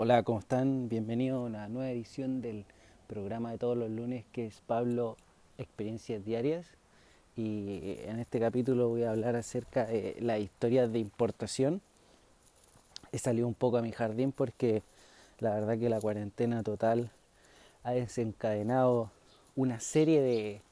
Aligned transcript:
Hola, 0.00 0.22
¿cómo 0.22 0.38
están? 0.38 0.88
Bienvenidos 0.88 1.38
a 1.38 1.40
una 1.40 1.68
nueva 1.68 1.90
edición 1.90 2.40
del 2.40 2.64
programa 3.08 3.50
de 3.50 3.58
todos 3.58 3.76
los 3.76 3.90
lunes 3.90 4.24
que 4.30 4.46
es 4.46 4.60
Pablo 4.64 5.16
Experiencias 5.58 6.24
Diarias. 6.24 6.66
Y 7.36 7.96
en 8.04 8.20
este 8.20 8.38
capítulo 8.38 8.90
voy 8.90 9.02
a 9.02 9.10
hablar 9.10 9.34
acerca 9.34 9.86
de 9.86 10.16
la 10.20 10.38
historia 10.38 10.86
de 10.86 11.00
importación. 11.00 11.80
He 13.10 13.18
salido 13.18 13.48
un 13.48 13.54
poco 13.54 13.78
a 13.78 13.82
mi 13.82 13.90
jardín 13.90 14.30
porque 14.30 14.84
la 15.40 15.50
verdad 15.54 15.76
que 15.76 15.88
la 15.88 16.00
cuarentena 16.00 16.62
total 16.62 17.10
ha 17.82 17.90
desencadenado 17.90 19.10
una 19.56 19.80
serie 19.80 20.22
de, 20.22 20.62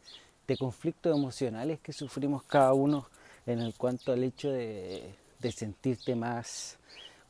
de 0.46 0.56
conflictos 0.56 1.16
emocionales 1.18 1.80
que 1.80 1.93
sufrimos 1.93 2.45
cada 2.45 2.74
uno 2.74 3.08
en 3.45 3.58
el 3.58 3.74
cuanto 3.74 4.12
al 4.12 4.22
hecho 4.22 4.52
de, 4.52 5.16
de 5.40 5.50
sentirte 5.50 6.14
más 6.14 6.79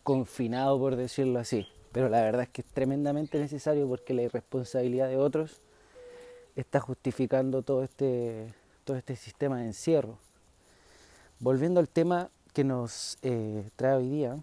confinado, 0.02 0.78
por 0.78 0.94
decirlo 0.94 1.38
así 1.38 1.66
pero 1.96 2.10
la 2.10 2.20
verdad 2.20 2.42
es 2.42 2.50
que 2.50 2.60
es 2.60 2.68
tremendamente 2.68 3.38
necesario 3.38 3.88
porque 3.88 4.12
la 4.12 4.20
irresponsabilidad 4.20 5.08
de 5.08 5.16
otros 5.16 5.62
está 6.54 6.78
justificando 6.78 7.62
todo 7.62 7.82
este, 7.82 8.52
todo 8.84 8.98
este 8.98 9.16
sistema 9.16 9.60
de 9.60 9.68
encierro. 9.68 10.18
Volviendo 11.38 11.80
al 11.80 11.88
tema 11.88 12.28
que 12.52 12.64
nos 12.64 13.16
eh, 13.22 13.70
trae 13.76 13.94
hoy 13.94 14.10
día, 14.10 14.36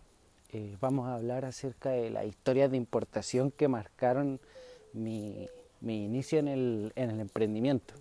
eh, 0.51 0.77
vamos 0.81 1.07
a 1.07 1.13
hablar 1.13 1.45
acerca 1.45 1.91
de 1.91 2.09
las 2.09 2.25
historias 2.25 2.71
de 2.71 2.77
importación 2.77 3.51
que 3.51 3.67
marcaron 3.67 4.39
mi, 4.91 5.47
mi 5.79 6.05
inicio 6.05 6.39
en 6.39 6.47
el, 6.47 6.91
en 6.95 7.11
el 7.11 7.19
emprendimiento, 7.19 7.93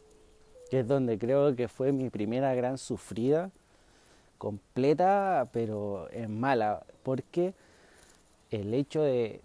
que 0.71 0.81
es 0.81 0.89
donde 0.89 1.19
creo 1.19 1.55
que 1.55 1.69
fue 1.69 1.93
mi 1.93 2.09
primera 2.09 2.55
gran 2.55 2.79
sufrida, 2.79 3.51
completa, 4.39 5.51
pero 5.53 6.09
es 6.09 6.31
mala, 6.31 6.87
porque 7.03 7.53
el 8.53 8.75
hecho 8.75 9.03
de, 9.03 9.41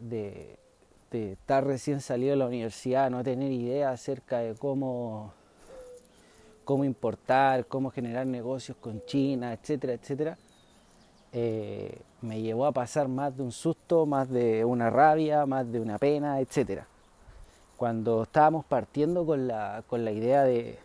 estar 1.11 1.65
recién 1.65 2.01
salido 2.01 2.31
de 2.31 2.35
la 2.35 2.45
universidad, 2.45 3.09
no 3.09 3.23
tener 3.23 3.51
idea 3.51 3.91
acerca 3.91 4.39
de 4.39 4.53
cómo, 4.55 5.33
importar, 6.83 7.65
cómo 7.67 7.89
generar 7.89 8.27
negocios 8.27 8.75
con 8.77 9.01
China, 9.05 9.53
etcétera, 9.53 9.93
etcétera, 9.93 10.37
eh, 11.31 12.01
me 12.21 12.41
llevó 12.41 12.65
a 12.65 12.73
pasar 12.73 13.07
más 13.07 13.35
de 13.37 13.43
un 13.43 13.53
susto, 13.53 14.05
más 14.05 14.29
de 14.29 14.65
una 14.65 14.89
rabia, 14.89 15.45
más 15.45 15.71
de 15.71 15.79
una 15.79 15.97
pena, 15.97 16.41
etcétera. 16.41 16.85
Cuando 17.77 18.23
estábamos 18.23 18.65
partiendo 18.65 19.25
con 19.25 19.47
la, 19.47 19.83
con 19.87 20.03
la 20.03 20.11
idea 20.11 20.43
de, 20.43 20.79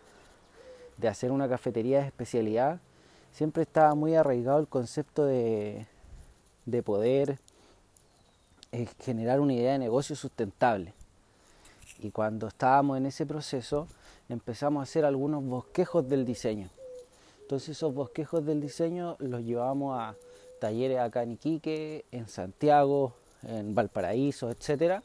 hacer 1.09 1.31
una 1.31 1.49
cafetería 1.49 1.99
de 1.99 2.05
especialidad, 2.05 2.79
siempre 3.33 3.63
estaba 3.63 3.93
muy 3.95 4.15
arraigado 4.15 4.59
el 4.59 4.67
concepto 4.69 5.25
de 5.25 5.85
poder 6.85 7.37
es 8.73 8.89
generar 8.99 9.39
una 9.39 9.53
idea 9.53 9.73
de 9.73 9.79
negocio 9.79 10.15
sustentable. 10.15 10.93
Y 11.99 12.11
cuando 12.11 12.47
estábamos 12.47 12.97
en 12.97 13.05
ese 13.05 13.25
proceso, 13.25 13.87
empezamos 14.27 14.81
a 14.81 14.83
hacer 14.83 15.05
algunos 15.05 15.43
bosquejos 15.45 16.09
del 16.09 16.25
diseño. 16.25 16.69
Entonces 17.41 17.69
esos 17.69 17.93
bosquejos 17.93 18.43
del 18.45 18.59
diseño 18.59 19.15
los 19.19 19.41
llevamos 19.41 19.97
a 19.97 20.15
talleres 20.59 20.99
acá 20.99 21.23
en 21.23 21.33
Iquique, 21.33 22.03
en 22.11 22.27
Santiago, 22.27 23.13
en 23.47 23.75
Valparaíso, 23.75 24.49
etc. 24.49 25.01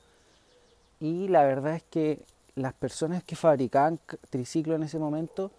Y 0.99 1.29
la 1.29 1.45
verdad 1.45 1.77
es 1.77 1.83
que 1.83 2.23
las 2.55 2.73
personas 2.73 3.23
que 3.23 3.37
fabricaban 3.37 4.01
triciclo 4.31 4.77
en 4.77 4.85
ese 4.85 4.99
momento, 4.99 5.51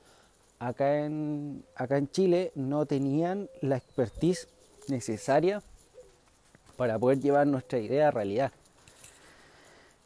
acá 0.58 1.06
en, 1.06 1.64
acá 1.76 1.98
en 1.98 2.10
Chile, 2.10 2.52
no 2.56 2.86
tenían 2.88 3.50
la 3.62 3.78
expertise 3.78 4.48
necesaria 4.88 5.62
para 6.80 6.98
poder 6.98 7.20
llevar 7.20 7.46
nuestra 7.46 7.78
idea 7.78 8.08
a 8.08 8.12
realidad. 8.12 8.54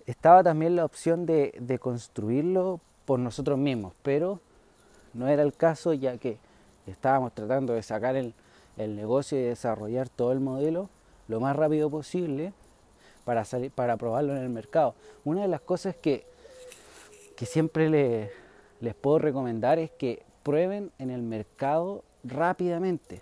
Estaba 0.08 0.42
también 0.42 0.76
la 0.76 0.86
opción 0.86 1.28
de, 1.28 1.78
construirlo 1.80 2.82
por 3.06 3.20
nosotros 3.20 3.60
mismos, 3.60 3.94
pero 4.02 4.40
no 5.14 5.28
era 5.28 5.44
el 5.44 5.54
caso 5.54 5.94
ya 5.94 6.18
que 6.18 6.40
estábamos 6.88 7.32
tratando 7.36 7.74
de 7.74 7.84
sacar 7.84 8.16
el, 8.16 8.34
negocio 8.76 9.38
y 9.40 9.44
desarrollar 9.44 10.10
todo 10.10 10.32
el 10.32 10.40
modelo 10.40 10.90
lo 11.28 11.40
más 11.40 11.56
rápido 11.56 11.92
posible 11.92 12.54
para, 13.24 13.46
salir, 13.46 13.70
para 13.70 13.96
probarlo 13.96 14.36
en 14.36 14.42
el 14.42 14.50
mercado. 14.50 14.96
Una 15.26 15.44
de 15.44 15.50
las 15.50 15.62
cosas 15.62 15.96
que, 15.96 16.26
que 17.38 17.46
siempre 17.46 18.32
les 18.80 18.96
puedo 18.96 19.20
recomendar 19.20 19.78
es 19.78 19.92
que 19.92 20.24
prueben 20.42 20.92
en 20.98 21.12
el 21.12 21.22
mercado 21.22 22.04
rápidamente. 22.24 23.22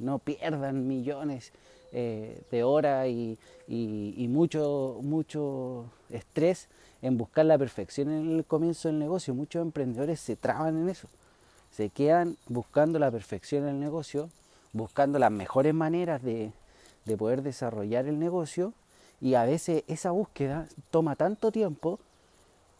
No 0.00 0.18
pierdan 0.18 0.88
millones 0.88 1.52
eh, 1.92 2.42
de 2.50 2.64
horas 2.64 3.08
y, 3.08 3.38
mucho, 4.28 4.98
mucho 5.02 5.84
estrés 6.10 6.68
en 7.02 7.16
buscar 7.16 7.46
la 7.46 7.58
perfección 7.58 8.10
en 8.10 8.36
el 8.36 8.44
comienzo 8.44 8.88
del 8.88 8.98
negocio. 8.98 9.34
Muchos 9.34 9.62
emprendedores 9.62 10.20
se 10.20 10.36
traban 10.36 10.76
en 10.76 10.88
eso. 10.88 11.08
Se 11.70 11.90
quedan 11.90 12.36
buscando 12.48 12.98
la 12.98 13.10
perfección 13.10 13.64
en 13.64 13.70
el 13.70 13.80
negocio, 13.80 14.30
buscando 14.72 15.18
las 15.18 15.30
mejores 15.30 15.74
maneras 15.74 16.22
de, 16.22 16.52
de 17.04 17.16
poder 17.16 17.42
desarrollar 17.42 18.06
el 18.06 18.18
negocio 18.18 18.72
y 19.20 19.34
a 19.34 19.44
veces 19.44 19.82
esa 19.88 20.10
búsqueda 20.10 20.68
toma 20.90 21.16
tanto 21.16 21.50
tiempo 21.50 21.98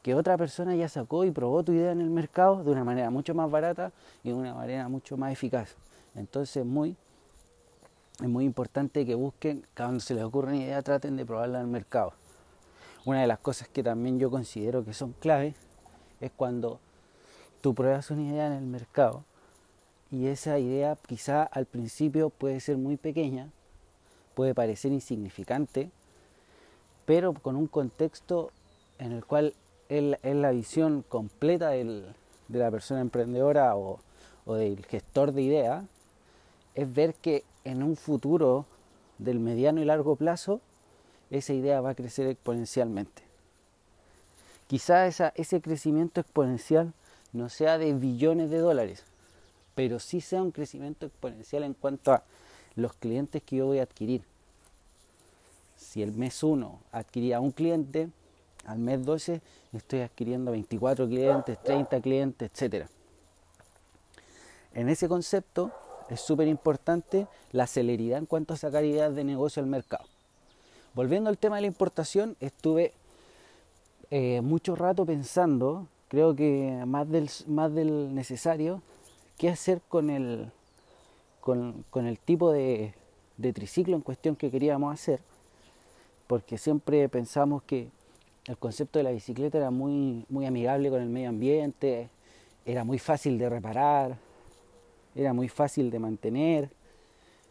que 0.03 0.15
otra 0.15 0.37
persona 0.37 0.77
ya 0.77 0.89
sacó 0.89 1.25
y 1.25 1.31
probó 1.31 1.63
tu 1.63 1.73
idea 1.73 1.93
en 1.93 2.01
el 2.01 2.11
mercado 2.11 2.63
de 2.63 2.71
una 2.71 2.85
manera 2.85 3.11
mucho 3.11 3.35
más 3.35 3.51
barata 3.51 3.93
y 4.23 4.29
de 4.29 4.35
una 4.35 4.55
manera 4.55 4.89
mucho 4.89 5.17
más 5.17 5.33
eficaz. 5.33 5.75
Entonces 6.15 6.65
muy 6.65 6.97
es 8.21 8.29
muy 8.29 8.45
importante 8.45 9.07
que 9.07 9.15
busquen, 9.15 9.65
cuando 9.77 10.01
se 10.01 10.15
les 10.15 10.25
ocurra 10.25 10.49
una 10.49 10.59
idea, 10.59 10.83
traten 10.83 11.17
de 11.17 11.25
probarla 11.25 11.59
en 11.59 11.67
el 11.67 11.71
mercado. 11.71 12.15
Una 13.05 13.21
de 13.21 13.29
las 13.29 13.39
cosas 13.39 13.69
que 13.69 13.83
también 13.83 14.19
yo 14.19 14.31
considero 14.31 14.85
que 14.85 14.93
son 14.93 15.13
claves 15.13 15.55
es 16.21 16.33
cuando 16.37 16.81
tú 17.61 17.75
pruebas 17.75 18.11
una 18.11 18.23
idea 18.23 18.49
en 18.49 18.55
el 18.55 18.65
mercado 18.65 19.25
y 20.11 20.27
esa 20.27 20.59
idea 20.59 20.97
quizá 21.07 21.45
al 21.45 21.67
principio 21.67 22.31
puede 22.31 22.61
ser 22.61 22.77
muy 22.77 22.97
pequeña, 22.97 23.51
puede 24.35 24.55
parecer 24.55 24.93
insignificante, 24.93 25.91
pero 27.05 27.35
con 27.35 27.57
un 27.57 27.69
contexto 27.69 28.51
en 28.99 29.13
el 29.13 29.25
cual 29.25 29.55
es 29.89 30.35
la 30.35 30.51
visión 30.51 31.05
completa 31.09 31.71
de 31.71 32.15
la 32.49 32.71
persona 32.71 33.01
emprendedora 33.01 33.77
o, 33.77 34.01
o 34.45 34.55
del 34.55 34.85
gestor 34.87 35.33
de 35.33 35.43
idea, 35.43 35.85
es 36.75 36.93
ver 36.93 37.15
que 37.15 37.45
en 37.69 37.83
un 37.83 37.97
futuro 37.97 38.65
del 39.19 39.41
mediano 39.41 39.83
y 39.83 39.85
largo 39.85 40.17
plazo, 40.17 40.61
esa 41.31 41.53
idea 41.53 41.83
va 41.83 41.91
a 41.91 41.95
crecer 41.95 42.27
exponencialmente. 42.27 43.23
Quizá 44.67 45.07
ese 45.07 45.61
crecimiento 45.61 46.21
exponencial 46.21 46.95
no 47.33 47.51
sea 47.51 47.77
de 47.77 47.93
billones 47.93 48.49
de 48.49 48.59
dólares, 48.59 49.05
pero 49.75 49.99
sí 49.99 50.23
sea 50.23 50.43
un 50.43 50.51
crecimiento 50.51 51.07
exponencial 51.07 51.63
en 51.63 51.75
cuanto 51.75 52.13
a 52.13 52.23
los 52.75 52.95
clientes 52.95 53.43
que 53.43 53.57
yo 53.57 53.67
voy 53.67 53.81
a 53.81 53.83
adquirir. 53.83 54.23
Si 55.77 56.03
el 56.03 56.13
mes 56.13 56.43
1 56.43 56.81
adquiría 56.91 57.41
un 57.41 57.51
cliente, 57.51 58.09
al 58.65 58.79
mes 58.79 59.05
12 59.05 59.43
estoy 59.75 60.01
adquiriendo 60.01 60.53
24 60.53 61.07
clientes, 61.07 61.63
30 61.63 62.01
clientes, 62.01 62.51
etc. 62.51 62.87
En 64.73 64.89
ese 64.89 65.07
concepto, 65.07 65.71
es 66.09 66.21
súper 66.21 66.49
importante 66.49 67.27
la 67.53 67.67
celeridad 67.67 68.19
en 68.19 68.27
cuanto 68.27 68.55
a 68.55 68.57
sacar 68.57 68.85
ideas 68.85 69.15
de 69.15 69.25
negocio 69.25 69.63
al 69.63 69.69
mercado. 69.69 70.05
Volviendo 70.95 71.31
al 71.31 71.39
tema 71.39 71.57
de 71.57 71.63
la 71.63 71.69
importación, 71.69 72.37
estuve 72.41 72.93
eh, 74.11 74.41
mucho 74.41 74.75
rato 74.75 75.05
pensando, 75.05 75.87
creo 76.09 76.35
que 76.35 76.83
más 76.87 77.09
del, 77.11 77.31
más 77.47 77.75
del 77.75 78.15
necesario, 78.15 78.83
qué 79.37 79.51
hacer 79.51 79.81
con 79.89 80.11
el, 80.11 80.51
con, 81.41 81.85
el 81.95 82.19
tipo 82.19 82.53
de, 82.53 82.95
de 83.37 83.53
triciclo 83.53 83.97
en 83.97 84.03
cuestión 84.03 84.35
que 84.35 84.51
queríamos 84.51 84.93
hacer, 84.93 85.21
porque 86.27 86.59
siempre 86.59 87.09
pensamos 87.09 87.63
que 87.63 87.89
el 88.47 88.57
concepto 88.57 88.99
de 88.99 89.03
la 89.03 89.11
bicicleta 89.11 89.59
era 89.59 89.71
muy, 89.71 90.25
muy 90.31 90.47
amigable 90.47 90.89
con 90.89 91.03
el 91.03 91.09
medio 91.09 91.29
ambiente, 91.29 92.09
era 92.65 92.83
muy 92.83 92.99
fácil 92.99 93.39
de 93.39 93.49
reparar, 93.49 94.17
era 95.19 95.33
muy 95.33 95.49
fácil 95.49 95.91
de 95.91 95.99
mantener, 95.99 96.71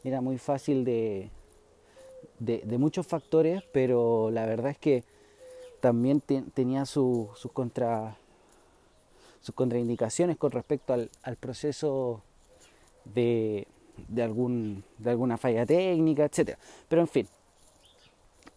era 0.01 0.21
muy 0.21 0.37
fácil 0.37 0.85
de, 0.85 1.29
de, 2.39 2.77
muchos 2.77 3.05
factores, 3.05 3.61
pero 3.73 4.31
la 4.31 4.45
verdad 4.45 4.71
es 4.71 4.77
que 4.77 5.03
también 5.81 6.21
tenía 6.21 6.85
sus 6.85 7.29
contra, 7.51 8.15
sus 9.41 9.53
contraindicaciones 9.53 10.37
con 10.37 10.51
respecto 10.51 10.93
al, 10.93 11.35
proceso 11.41 12.21
de, 13.03 13.67
de, 14.07 14.23
algún, 14.23 14.85
de 14.97 15.09
alguna 15.09 15.35
falla 15.37 15.65
técnica, 15.65 16.23
etc. 16.23 16.57
Pero 16.87 17.01
en 17.01 17.07
fin, 17.09 17.27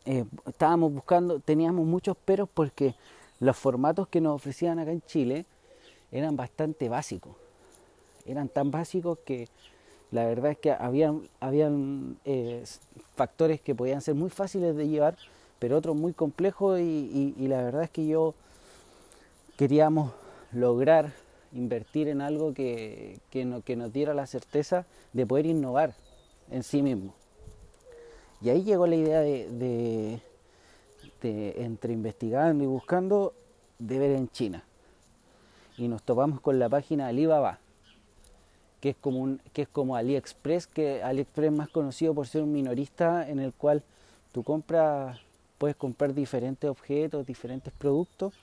eh, 0.04 0.24
estábamos 0.46 0.94
buscando, 0.94 1.40
teníamos 1.40 1.84
muchos 1.84 2.16
peros 2.16 2.48
porque 2.54 2.94
los 3.40 3.56
formatos 3.56 4.06
que 4.06 4.20
nos 4.20 4.36
ofrecían 4.36 4.78
acá 4.78 4.92
en 4.92 5.02
Chile 5.02 5.46
eran 6.12 6.36
bastante 6.36 6.88
básicos 6.88 7.34
eran 8.26 8.48
tan 8.48 8.70
básicos 8.70 9.18
que 9.24 9.48
la 10.10 10.24
verdad 10.26 10.52
es 10.52 10.58
que 10.58 10.72
habían, 10.72 11.28
habían 11.38 12.16
eh, 12.24 12.64
factores 13.14 13.60
que 13.60 13.74
podían 13.74 14.00
ser 14.00 14.14
muy 14.14 14.30
fáciles 14.30 14.74
de 14.76 14.88
llevar, 14.88 15.16
pero 15.58 15.76
otros 15.76 15.94
muy 15.94 16.12
complejos 16.12 16.80
y, 16.80 17.34
la 17.38 17.62
verdad 17.62 17.84
es 17.84 17.90
que 17.90 18.06
yo 18.06 18.34
queríamos 19.56 20.12
lograr 20.52 21.12
invertir 21.52 22.08
en 22.08 22.20
algo 22.20 22.54
que, 22.54 23.20
que, 23.30 23.44
nos 23.44 23.92
diera 23.92 24.14
la 24.14 24.26
certeza 24.26 24.86
de 25.12 25.26
poder 25.26 25.46
innovar 25.46 25.94
en 26.50 26.62
sí 26.62 26.82
mismo. 26.82 27.14
Y 28.40 28.48
ahí 28.48 28.62
llegó 28.62 28.86
la 28.86 28.96
idea 28.96 29.20
de, 29.20 30.20
de, 31.22 31.62
entre 31.62 31.92
investigando 31.92 32.64
y 32.64 32.66
buscando, 32.66 33.34
de 33.78 33.98
ver 33.98 34.12
en 34.12 34.28
China. 34.30 34.64
Y 35.76 35.88
nos 35.88 36.02
topamos 36.02 36.40
con 36.40 36.58
la 36.58 36.68
página 36.68 37.06
Alibaba, 37.06 37.58
que 38.80 38.90
es 38.90 38.96
como, 38.96 39.20
un, 39.20 39.40
que 39.52 39.62
es 39.62 39.68
como 39.68 39.96
AliExpress, 39.96 40.66
que 40.66 41.02
AliExpress 41.02 41.52
es 41.52 41.56
más 41.56 41.68
conocido 41.68 42.14
por 42.14 42.26
ser 42.26 42.42
un 42.42 42.52
minorista 42.52 43.28
en 43.28 43.38
el 43.38 43.52
cual 43.52 43.82
tú 44.32 44.42
compras, 44.42 45.18
puedes 45.58 45.76
comprar 45.76 46.14
diferentes 46.14 46.68
objetos, 46.68 47.26
diferentes 47.26 47.72
productos 47.76 48.34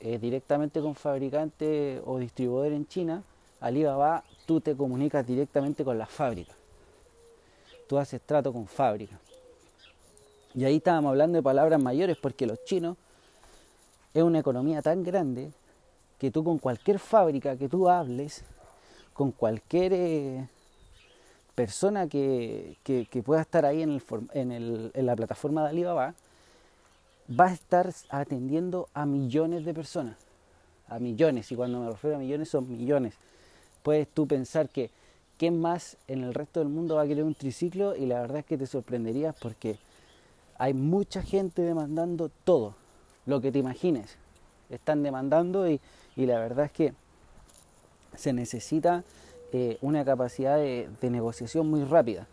eh, 0.00 0.18
directamente 0.18 0.82
con 0.82 0.94
fabricante 0.94 2.02
o 2.04 2.18
distribuidor 2.18 2.72
en 2.72 2.86
China. 2.86 3.22
Alibaba, 3.58 4.22
tú 4.44 4.60
te 4.60 4.76
comunicas 4.76 5.26
directamente 5.26 5.82
con 5.82 5.96
la 5.96 6.04
fábrica. 6.04 6.52
Tú 7.88 7.96
haces 7.96 8.20
trato 8.20 8.52
con 8.52 8.66
fábrica. 8.66 9.18
Y 10.54 10.64
ahí 10.64 10.76
estábamos 10.76 11.08
hablando 11.10 11.36
de 11.36 11.42
palabras 11.42 11.82
mayores 11.82 12.18
porque 12.18 12.46
los 12.46 12.62
chinos 12.64 12.98
es 14.12 14.22
una 14.22 14.40
economía 14.40 14.82
tan 14.82 15.02
grande 15.02 15.52
que 16.18 16.30
tú 16.30 16.44
con 16.44 16.58
cualquier 16.58 16.98
fábrica 16.98 17.56
que 17.56 17.68
tú 17.68 17.88
hables, 17.88 18.44
con 19.14 19.30
cualquier 19.30 19.92
eh, 19.94 20.48
persona 21.54 22.08
que, 22.08 22.76
pueda 23.24 23.40
estar 23.40 23.64
ahí 23.64 23.80
en, 23.80 24.00
el, 24.52 24.90
en, 24.92 25.06
la 25.06 25.16
plataforma 25.16 25.62
de 25.62 25.68
Alibaba, 25.70 26.14
va 27.28 27.46
a 27.46 27.52
estar 27.52 27.90
atendiendo 28.10 28.88
a 28.92 29.06
millones 29.06 29.64
de 29.64 29.72
personas, 29.72 30.16
a 30.88 30.98
millones, 30.98 31.50
y 31.50 31.56
cuando 31.56 31.80
me 31.80 31.90
refiero 31.90 32.16
a 32.16 32.18
millones 32.18 32.50
son 32.50 32.68
millones. 32.68 33.14
Puedes 33.82 34.08
tú 34.08 34.26
pensar 34.26 34.68
que 34.68 34.90
quién 35.38 35.60
más 35.60 35.96
en 36.08 36.24
el 36.24 36.34
resto 36.34 36.60
del 36.60 36.68
mundo 36.68 36.96
va 36.96 37.02
a 37.02 37.06
querer 37.06 37.24
un 37.24 37.34
triciclo 37.34 37.96
y 37.96 38.06
la 38.06 38.20
verdad 38.20 38.38
es 38.38 38.46
que 38.46 38.58
te 38.58 38.66
sorprenderías 38.66 39.34
porque 39.40 39.78
hay 40.58 40.74
mucha 40.74 41.22
gente 41.22 41.62
demandando 41.62 42.30
todo, 42.42 42.74
lo 43.26 43.40
que 43.40 43.52
te 43.52 43.60
imagines. 43.60 44.16
Están 44.70 45.02
demandando 45.02 45.68
y 45.68 45.80
la 46.16 46.38
verdad 46.40 46.66
es 46.66 46.72
que 46.72 46.94
se 48.16 48.32
necesita 48.32 49.04
eh, 49.52 49.78
una 49.80 50.04
capacidad 50.04 50.58
de, 50.58 50.88
negociación 51.02 51.68
muy 51.68 51.84
rápida. 51.84 52.26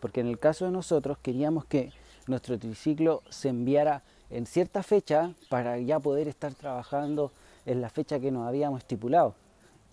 Porque 0.00 0.20
en 0.20 0.26
el 0.26 0.38
caso 0.38 0.64
de 0.64 0.70
nosotros 0.70 1.18
queríamos 1.22 1.64
que 1.64 1.92
nuestro 2.26 2.58
triciclo 2.58 3.22
se 3.30 3.48
enviara 3.48 4.02
en 4.30 4.46
cierta 4.46 4.82
fecha 4.82 5.32
para 5.48 5.78
ya 5.78 6.00
poder 6.00 6.28
estar 6.28 6.54
trabajando 6.54 7.32
en 7.64 7.80
la 7.80 7.88
fecha 7.88 8.18
que 8.20 8.30
nos 8.30 8.46
habíamos 8.46 8.80
estipulado. 8.80 9.34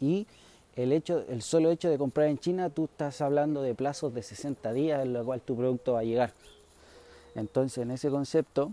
Y 0.02 0.28
el, 0.76 0.92
hecho, 0.92 1.24
el 1.30 1.42
solo 1.42 1.70
hecho 1.70 1.90
de 1.90 1.98
comprar 1.98 2.28
en 2.28 2.40
China, 2.40 2.70
tú 2.70 2.86
estás 2.86 3.22
hablando 3.22 3.62
de 3.62 3.76
plazos 3.76 4.14
de 4.14 4.24
60 4.24 4.74
días 4.74 5.04
en 5.04 5.14
los 5.14 5.26
cual 5.26 5.42
tu 5.42 5.56
producto 5.56 5.94
va 5.94 6.00
a 6.00 6.04
llegar. 6.04 6.34
Entonces, 7.36 7.80
en 7.80 7.92
ese 7.92 8.10
concepto, 8.10 8.72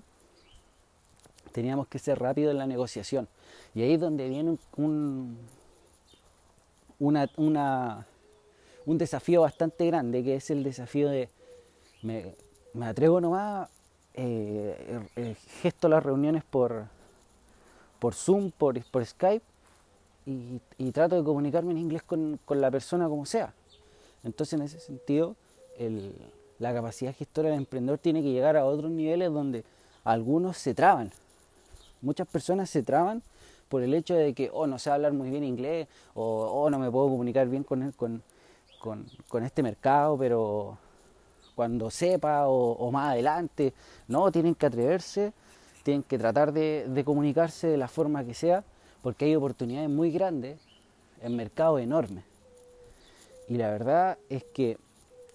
teníamos 1.52 1.86
que 1.88 1.98
ser 1.98 2.18
rápido 2.18 2.50
en 2.50 2.58
la 2.58 2.66
negociación. 2.66 3.28
Y 3.74 3.82
ahí 3.82 3.94
es 3.94 4.00
donde 4.00 4.28
viene 4.28 4.56
un, 4.76 5.36
una, 7.00 8.06
un 8.87 8.99
desafío 8.99 9.41
bastante 9.41 9.87
grande, 9.87 10.23
que 10.23 10.37
es 10.37 10.50
el 10.50 10.62
desafío 10.62 11.08
de, 11.08 11.29
me, 12.02 12.35
atrevo 12.82 13.20
nomás, 13.20 13.69
eh, 14.14 15.00
eh, 15.17 15.37
gesto 15.62 15.88
las 15.88 16.02
reuniones 16.02 16.44
por, 16.44 16.87
por 17.99 18.14
Zoom, 18.14 18.50
por, 18.52 18.82
por 18.91 19.05
Skype, 19.05 19.44
y, 20.26 20.93
trato 20.93 21.17
de 21.17 21.25
comunicarme 21.25 21.73
en 21.73 21.79
inglés 21.79 22.02
con, 22.02 22.38
la 22.49 22.70
persona 22.70 23.08
como 23.08 23.26
sea. 23.26 23.52
Entonces, 24.23 24.52
en 24.55 24.62
ese 24.62 24.79
sentido, 24.79 25.35
la 26.58 26.75
capacidad 26.75 27.14
gestora 27.14 27.49
del 27.49 27.58
emprendedor 27.58 27.99
tiene 27.99 28.23
que 28.23 28.31
llegar 28.31 28.56
a 28.56 28.64
otros 28.64 28.91
niveles 28.91 29.32
donde 29.32 29.64
algunos 30.05 30.58
se 30.58 30.75
traban. 30.75 31.11
Muchas 32.02 32.29
personas 32.29 32.70
se 32.70 32.82
traban 32.82 33.23
por 33.70 33.84
el 33.84 33.94
hecho 33.94 34.17
de 34.17 34.34
que, 34.34 34.50
oh, 34.52 34.67
no 34.67 34.81
sé 34.81 34.90
hablar 34.90 35.12
muy 35.12 35.31
bien 35.31 35.44
inglés, 35.44 35.87
o 36.14 36.25
oh, 36.25 36.69
no 36.70 36.78
me 36.81 36.90
puedo 36.90 37.08
comunicar 37.08 37.49
bien 37.49 37.62
con, 37.62 37.93
con, 37.93 38.20
con, 39.28 39.44
este 39.44 39.62
mercado, 39.62 40.19
pero 40.19 40.76
cuando 41.55 41.88
sepa 41.88 42.49
o, 42.49 42.90
más 42.90 43.12
adelante, 43.12 43.72
no, 44.08 44.32
tienen 44.32 44.56
que 44.56 44.67
atreverse, 44.67 45.32
tienen 45.84 46.02
que 46.02 46.19
tratar 46.19 46.52
de, 46.52 47.02
comunicarse 47.05 47.69
de 47.69 47.76
la 47.76 47.87
forma 47.87 48.25
que 48.25 48.34
sea, 48.34 48.64
porque 49.02 49.26
hay 49.26 49.37
oportunidades 49.37 49.88
muy 49.88 50.11
grandes 50.11 50.58
en 51.23 51.37
mercados 51.37 51.81
enormes. 51.81 52.25
Y 53.49 53.56
la 53.56 53.70
verdad 53.70 54.19
es 54.28 54.43
que 54.43 54.78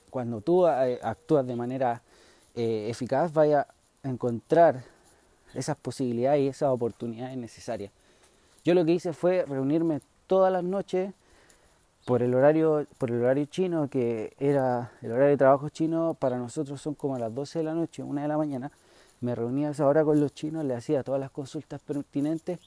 cuando 0.10 0.42
tú 0.42 0.68
eh, 0.68 1.00
actúas 1.02 1.48
de 1.48 1.56
manera 1.56 2.02
eh, 2.54 2.88
eficaz, 2.90 3.32
vaya 3.32 3.66
a 4.04 4.10
encontrar 4.10 4.84
esas 5.54 5.78
posibilidades 5.78 6.42
y 6.42 6.48
esas 6.48 6.70
oportunidades 6.70 7.38
necesarias. 7.38 7.92
Yo 8.66 8.74
lo 8.74 8.84
que 8.84 8.94
hice 8.94 9.14
fue 9.14 9.46
reunirme 9.46 10.02
todas 10.26 10.52
las 10.52 10.64
noches 10.64 11.14
por 12.04 12.24
el 12.24 12.34
horario, 12.34 12.88
por 12.98 13.12
el 13.12 13.22
horario 13.22 13.46
chino, 13.46 13.88
que 13.92 14.34
era 14.40 14.92
el 15.04 15.12
horario 15.12 15.30
de 15.30 15.38
trabajo 15.38 15.70
chino, 15.70 16.16
para 16.16 16.40
nosotros 16.40 16.82
son 16.82 16.96
como 16.96 17.18
las 17.20 17.34
12 17.34 17.60
de 17.60 17.66
la 17.66 17.76
noche, 17.76 18.02
1 18.02 18.22
de 18.24 18.28
la 18.28 18.38
mañana. 18.38 18.72
Me 19.22 19.36
reunía 19.36 19.68
a 19.68 19.72
esa 19.72 19.86
hora 19.86 20.04
con 20.04 20.20
los 20.20 20.34
chinos, 20.34 20.66
le 20.66 20.74
hacía 20.74 21.04
todas 21.04 21.22
las 21.22 21.30
consultas 21.30 21.80
pertinentes 21.82 22.58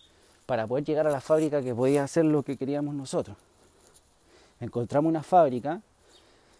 para 0.46 0.68
poder 0.68 0.84
llegar 0.84 1.08
a 1.08 1.10
la 1.10 1.20
fábrica 1.20 1.62
que 1.62 1.74
podía 1.74 2.04
hacer 2.04 2.24
lo 2.24 2.44
que 2.44 2.56
queríamos 2.56 2.94
nosotros. 2.94 3.36
Encontramos 4.60 5.10
una 5.10 5.24
fábrica, 5.24 5.82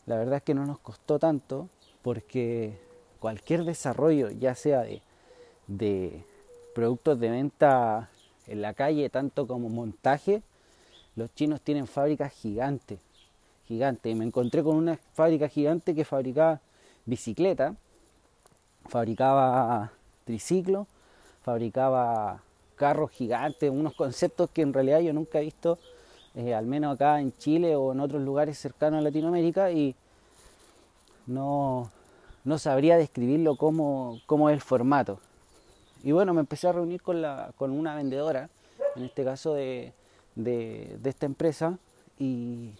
la 0.06 0.16
verdad 0.16 0.38
es 0.38 0.42
que 0.42 0.54
no 0.54 0.66
nos 0.66 0.80
costó 0.80 1.20
tanto, 1.20 1.68
porque 2.02 2.76
cualquier 3.20 3.64
desarrollo, 3.64 4.30
ya 4.30 4.56
sea 4.56 4.80
de, 4.80 5.00
de 5.68 6.24
productos 6.74 7.20
de 7.20 7.30
venta 7.30 8.08
en 8.48 8.62
la 8.62 8.74
calle, 8.74 9.08
tanto 9.10 9.46
como 9.46 9.68
montaje, 9.68 10.42
los 11.16 11.34
chinos 11.34 11.60
tienen 11.60 11.86
fábricas 11.86 12.32
gigantes, 12.32 12.98
gigantes. 13.66 14.16
Me 14.16 14.24
encontré 14.24 14.62
con 14.62 14.76
una 14.76 14.98
fábrica 15.14 15.48
gigante 15.48 15.94
que 15.94 16.04
fabricaba 16.04 16.60
bicicleta, 17.04 17.74
fabricaba 18.86 19.92
triciclo, 20.24 20.86
fabricaba 21.42 22.42
carros 22.76 23.10
gigantes, 23.10 23.70
unos 23.70 23.94
conceptos 23.94 24.50
que 24.50 24.62
en 24.62 24.72
realidad 24.72 25.00
yo 25.00 25.12
nunca 25.12 25.40
he 25.40 25.44
visto, 25.44 25.78
eh, 26.34 26.54
al 26.54 26.66
menos 26.66 26.94
acá 26.94 27.20
en 27.20 27.36
Chile 27.36 27.76
o 27.76 27.92
en 27.92 28.00
otros 28.00 28.22
lugares 28.22 28.58
cercanos 28.58 28.98
a 28.98 29.02
Latinoamérica, 29.02 29.70
y 29.72 29.94
no, 31.26 31.90
no 32.44 32.58
sabría 32.58 32.96
describirlo 32.96 33.56
como, 33.56 34.20
como 34.26 34.48
es 34.48 34.54
el 34.54 34.60
formato. 34.60 35.20
Y 36.08 36.12
bueno, 36.12 36.32
me 36.32 36.40
empecé 36.40 36.66
a 36.66 36.72
reunir 36.72 37.02
con, 37.02 37.20
la, 37.20 37.52
con 37.58 37.70
una 37.70 37.94
vendedora, 37.94 38.48
en 38.96 39.04
este 39.04 39.24
caso 39.24 39.52
de, 39.52 39.92
esta 41.04 41.26
empresa, 41.26 41.76
y, 42.18 42.72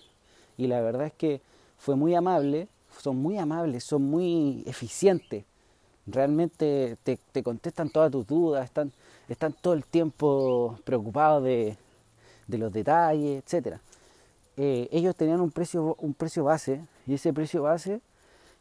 la 0.56 0.80
verdad 0.80 1.08
es 1.08 1.12
que 1.12 1.42
fue 1.76 1.94
muy 1.94 2.14
amable, 2.14 2.68
son 3.02 3.18
muy 3.18 3.37
amables, 3.37 3.85
son 3.85 4.04
muy 4.04 4.64
eficientes. 4.66 5.44
Realmente 6.06 6.97
te, 7.02 7.42
contestan 7.42 7.90
todas 7.90 8.11
tus 8.11 8.26
dudas, 8.26 8.64
están, 8.64 8.92
están 9.28 9.52
todo 9.52 9.75
el 9.75 9.85
tiempo 9.85 10.78
preocupados 10.85 11.44
de, 11.44 11.76
los 12.47 12.73
detalles, 12.73 13.44
etc. 13.44 13.76
Eh, 14.56 14.88
ellos 14.90 15.14
tenían 15.14 15.42
un 15.42 15.50
precio, 15.50 15.97
un 16.00 16.14
precio 16.14 16.44
base 16.44 16.80
y 17.06 17.12
ese 17.12 17.35
precio 17.35 17.64
base 17.64 18.00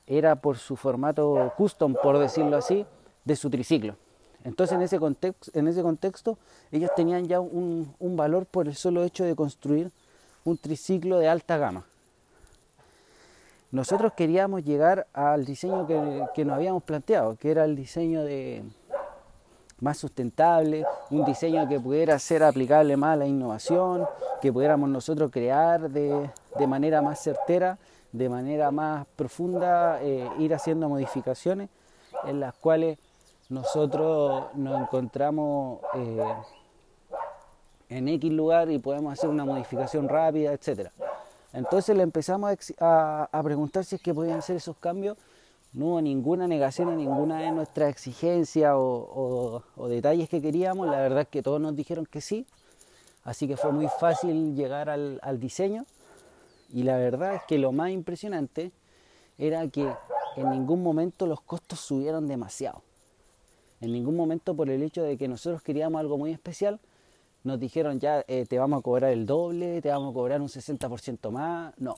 era 0.05 0.36
por 0.36 0.57
su 0.57 0.75
formato 0.75 1.53
custom, 1.55 1.95
por 2.03 2.19
decirlo 2.19 2.57
así, 2.57 2.86
de 3.24 3.36
su 3.38 3.50
triciclo. 3.50 3.95
Entonces 4.44 4.75
en 4.75 4.82
ese, 4.82 5.00
contexto, 5.00 5.51
en 5.53 5.67
ese 5.67 5.82
contexto 5.82 6.38
ellos 6.72 6.91
tenían 6.96 7.27
ya 7.27 7.39
un, 7.39 7.94
valor 8.00 8.46
por 8.46 8.67
el 8.67 8.75
solo 8.75 9.03
hecho 9.03 9.24
de 9.24 9.36
construir 9.36 9.91
un 10.46 10.58
triciclo 10.58 11.20
de 11.20 11.27
alta 11.27 11.58
gama. 11.58 11.86
Nosotros 13.72 14.13
queríamos 14.15 14.63
llegar 14.63 15.08
al 15.12 15.44
diseño 15.44 15.86
que, 15.86 16.46
nos 16.46 16.56
habíamos 16.56 16.84
planteado, 16.84 17.36
que 17.36 17.51
era 17.51 17.65
el 17.65 17.75
diseño 17.75 18.24
de 18.24 18.63
más 19.82 19.98
sustentable, 19.98 20.86
un 21.12 21.25
diseño 21.25 21.67
que 21.67 21.79
pudiera 21.79 22.17
ser 22.17 22.44
aplicable 22.44 22.96
más 22.96 23.13
a 23.13 23.17
la 23.17 23.27
innovación, 23.27 24.08
que 24.41 24.53
pudiéramos 24.53 24.89
nosotros 24.89 25.29
crear 25.32 25.89
de, 25.89 26.29
manera 26.65 27.01
más 27.01 27.22
certera, 27.22 27.77
de 28.13 28.29
manera 28.29 28.72
más 28.72 29.06
profunda, 29.17 30.01
eh, 30.01 30.27
ir 30.39 30.53
haciendo 30.53 30.88
modificaciones 30.88 31.70
en 32.25 32.39
las 32.39 32.53
cuales 32.56 32.98
nosotros 33.50 34.56
nos 34.56 34.82
encontramos 34.82 35.80
eh, 35.96 36.36
en 37.89 38.08
X 38.10 38.32
lugar 38.32 38.70
y 38.70 38.80
podemos 38.80 39.13
hacer 39.13 39.30
una 39.30 39.46
modificación 39.46 40.10
rápida, 40.10 40.54
etc. 40.54 40.89
Entonces 41.54 41.96
le 41.96 42.04
empezamos 42.04 42.56
a, 42.80 43.42
preguntar 43.44 43.86
si 43.86 43.96
es 43.96 44.01
que 44.01 44.13
podían 44.13 44.39
hacer 44.39 44.58
esos 44.58 44.77
cambios 44.77 45.18
no 45.74 45.88
hubo 45.88 46.01
ninguna 46.01 46.48
negación 46.48 46.89
a 46.89 46.96
ninguna 46.96 47.39
de 47.39 47.51
nuestras 47.51 47.89
exigencias 47.89 48.74
o, 48.75 49.62
detalles 49.89 50.30
que 50.30 50.42
queríamos. 50.42 50.88
La 50.88 51.01
verdad 51.01 51.22
es 51.22 51.27
que 51.27 51.44
todos 51.44 51.62
nos 51.62 51.75
dijeron 51.75 52.06
que 52.06 52.22
sí. 52.22 52.48
Así 53.24 53.48
que 53.48 53.58
fue 53.58 53.72
muy 53.72 53.88
fácil 54.00 54.56
llegar 54.56 54.89
al, 54.89 55.39
diseño. 55.39 55.86
Y 56.74 56.84
la 56.84 56.98
verdad 56.98 57.36
es 57.36 57.42
que 57.48 57.58
lo 57.60 57.72
más 57.72 57.92
impresionante 57.92 58.72
era 59.38 59.68
que 59.68 59.94
en 60.36 60.50
ningún 60.50 60.82
momento 60.82 61.27
los 61.27 61.42
costos 61.42 61.80
subieron 61.80 62.27
demasiado. 62.27 62.82
En 63.81 63.91
ningún 63.91 64.15
momento 64.15 64.55
por 64.55 64.69
el 64.69 64.81
hecho 64.81 65.03
de 65.03 65.17
que 65.17 65.27
nosotros 65.27 65.62
queríamos 65.62 66.00
algo 66.00 66.17
muy 66.17 66.31
especial, 66.31 66.79
nos 67.43 67.60
dijeron 67.60 68.00
ya 68.00 68.24
eh, 68.27 68.46
te 68.48 68.57
vamos 68.60 68.79
a 68.79 68.81
cobrar 68.81 69.12
el 69.12 69.25
doble, 69.25 69.81
te 69.81 69.89
vamos 69.89 70.12
a 70.12 70.13
cobrar 70.13 70.41
un 70.41 70.48
60% 70.48 71.29
más. 71.31 71.74
No, 71.77 71.96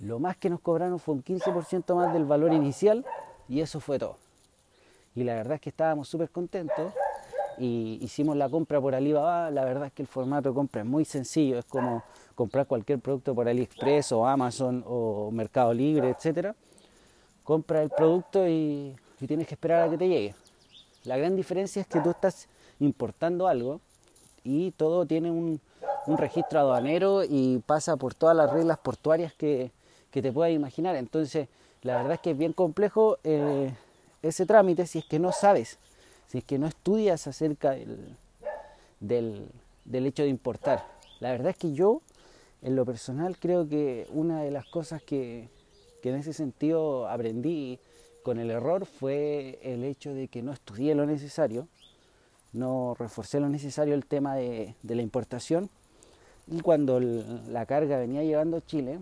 lo 0.00 0.18
más 0.18 0.36
que 0.36 0.48
nos 0.48 0.60
cobraron 0.60 0.98
fue 0.98 1.14
un 1.14 1.24
15% 1.24 1.94
más 1.94 2.12
del 2.12 2.24
valor 2.24 2.52
inicial 2.52 3.04
y 3.48 3.60
eso 3.60 3.80
fue 3.80 3.98
todo. 3.98 4.16
Y 5.14 5.24
la 5.24 5.34
verdad 5.34 5.54
es 5.54 5.60
que 5.60 5.70
estábamos 5.70 6.08
súper 6.08 6.30
contentos 6.30 6.92
y 7.58 7.98
hicimos 8.00 8.36
la 8.36 8.48
compra 8.48 8.80
por 8.80 8.94
Alibaba. 8.94 9.50
La 9.50 9.64
verdad 9.64 9.86
es 9.86 9.92
que 9.92 10.02
el 10.02 10.08
formato 10.08 10.48
de 10.48 10.54
compra 10.54 10.80
es 10.80 10.86
muy 10.86 11.04
sencillo, 11.04 11.58
es 11.58 11.66
como 11.66 12.02
comprar 12.34 12.66
cualquier 12.66 13.00
producto 13.00 13.34
por 13.34 13.46
AliExpress 13.48 14.12
o 14.12 14.26
Amazon 14.26 14.82
o 14.86 15.30
Mercado 15.30 15.74
Libre, 15.74 16.10
etc. 16.10 16.54
Compra 17.44 17.82
el 17.82 17.90
producto 17.90 18.48
y, 18.48 18.96
tienes 19.26 19.46
que 19.46 19.54
esperar 19.54 19.86
a 19.86 19.90
que 19.90 19.98
te 19.98 20.08
llegue. 20.08 20.34
La 21.04 21.16
gran 21.16 21.36
diferencia 21.36 21.82
es 21.82 21.88
que 21.88 22.00
tú 22.00 22.10
estás 22.10 22.48
importando 22.78 23.48
algo 23.48 23.80
y 24.44 24.70
todo 24.72 25.06
tiene 25.06 25.30
un, 25.30 25.60
un 26.06 26.18
registro 26.18 26.60
aduanero 26.60 27.22
y 27.24 27.62
pasa 27.66 27.96
por 27.96 28.14
todas 28.14 28.36
las 28.36 28.50
reglas 28.50 28.78
portuarias 28.78 29.32
que, 29.34 29.70
que 30.10 30.22
te 30.22 30.32
puedas 30.32 30.52
imaginar. 30.52 30.96
Entonces, 30.96 31.48
la 31.82 31.96
verdad 31.96 32.14
es 32.14 32.20
que 32.20 32.30
es 32.32 32.38
bien 32.38 32.52
complejo 32.52 33.18
eh, 33.24 33.72
ese 34.22 34.46
trámite 34.46 34.86
si 34.86 34.98
es 34.98 35.04
que 35.04 35.18
no 35.18 35.32
sabes, 35.32 35.78
si 36.28 36.38
es 36.38 36.44
que 36.44 36.58
no 36.58 36.66
estudias 36.66 37.26
acerca 37.26 37.70
del, 37.70 38.16
del, 39.00 40.06
hecho 40.06 40.22
de 40.22 40.28
importar. 40.28 40.86
La 41.20 41.30
verdad 41.30 41.50
es 41.50 41.56
que 41.56 41.72
yo, 41.72 42.02
en 42.62 42.76
lo 42.76 42.84
personal, 42.84 43.38
creo 43.38 43.68
que 43.68 44.06
una 44.10 44.42
de 44.42 44.50
las 44.50 44.66
cosas 44.66 45.02
que, 45.02 45.48
que 46.02 46.10
en 46.10 46.16
ese 46.16 46.32
sentido 46.32 47.08
aprendí 47.08 47.78
con 48.22 48.38
el 48.38 48.50
error 48.50 48.86
fue 48.86 49.58
el 49.62 49.84
hecho 49.84 50.12
de 50.14 50.28
que 50.28 50.42
no 50.42 50.52
estudié 50.52 50.94
lo 50.94 51.06
necesario, 51.06 51.68
no 52.52 52.94
reforcé 52.98 53.40
lo 53.40 53.48
necesario 53.48 53.94
el 53.94 54.04
tema 54.04 54.36
de, 54.36 54.74
la 54.82 55.02
importación 55.02 55.70
y 56.46 56.60
cuando 56.60 57.00
la 57.00 57.66
carga 57.66 57.98
venía 57.98 58.22
llegando 58.22 58.56
a 58.56 58.66
Chile, 58.66 58.98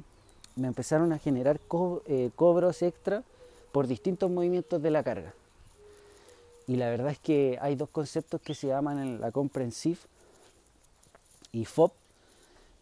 me 0.56 0.68
empezaron 0.68 1.12
a 1.12 1.18
generar 1.18 1.60
eh, 2.06 2.30
cobros 2.34 2.82
extra 2.82 3.22
por 3.72 3.86
distintos 3.86 4.30
movimientos 4.30 4.82
de 4.82 4.90
la 4.90 5.02
carga. 5.02 5.32
Y 6.66 6.76
la 6.76 6.90
verdad 6.90 7.12
es 7.12 7.18
que 7.18 7.58
hay 7.62 7.76
dos 7.76 7.88
conceptos 7.88 8.40
que 8.42 8.54
se 8.54 8.66
llaman 8.66 8.98
en 8.98 9.20
la 9.20 9.32
compra 9.32 9.64
en 9.64 9.72
SIF 9.72 10.04
y 11.52 11.64
FOB, 11.64 11.92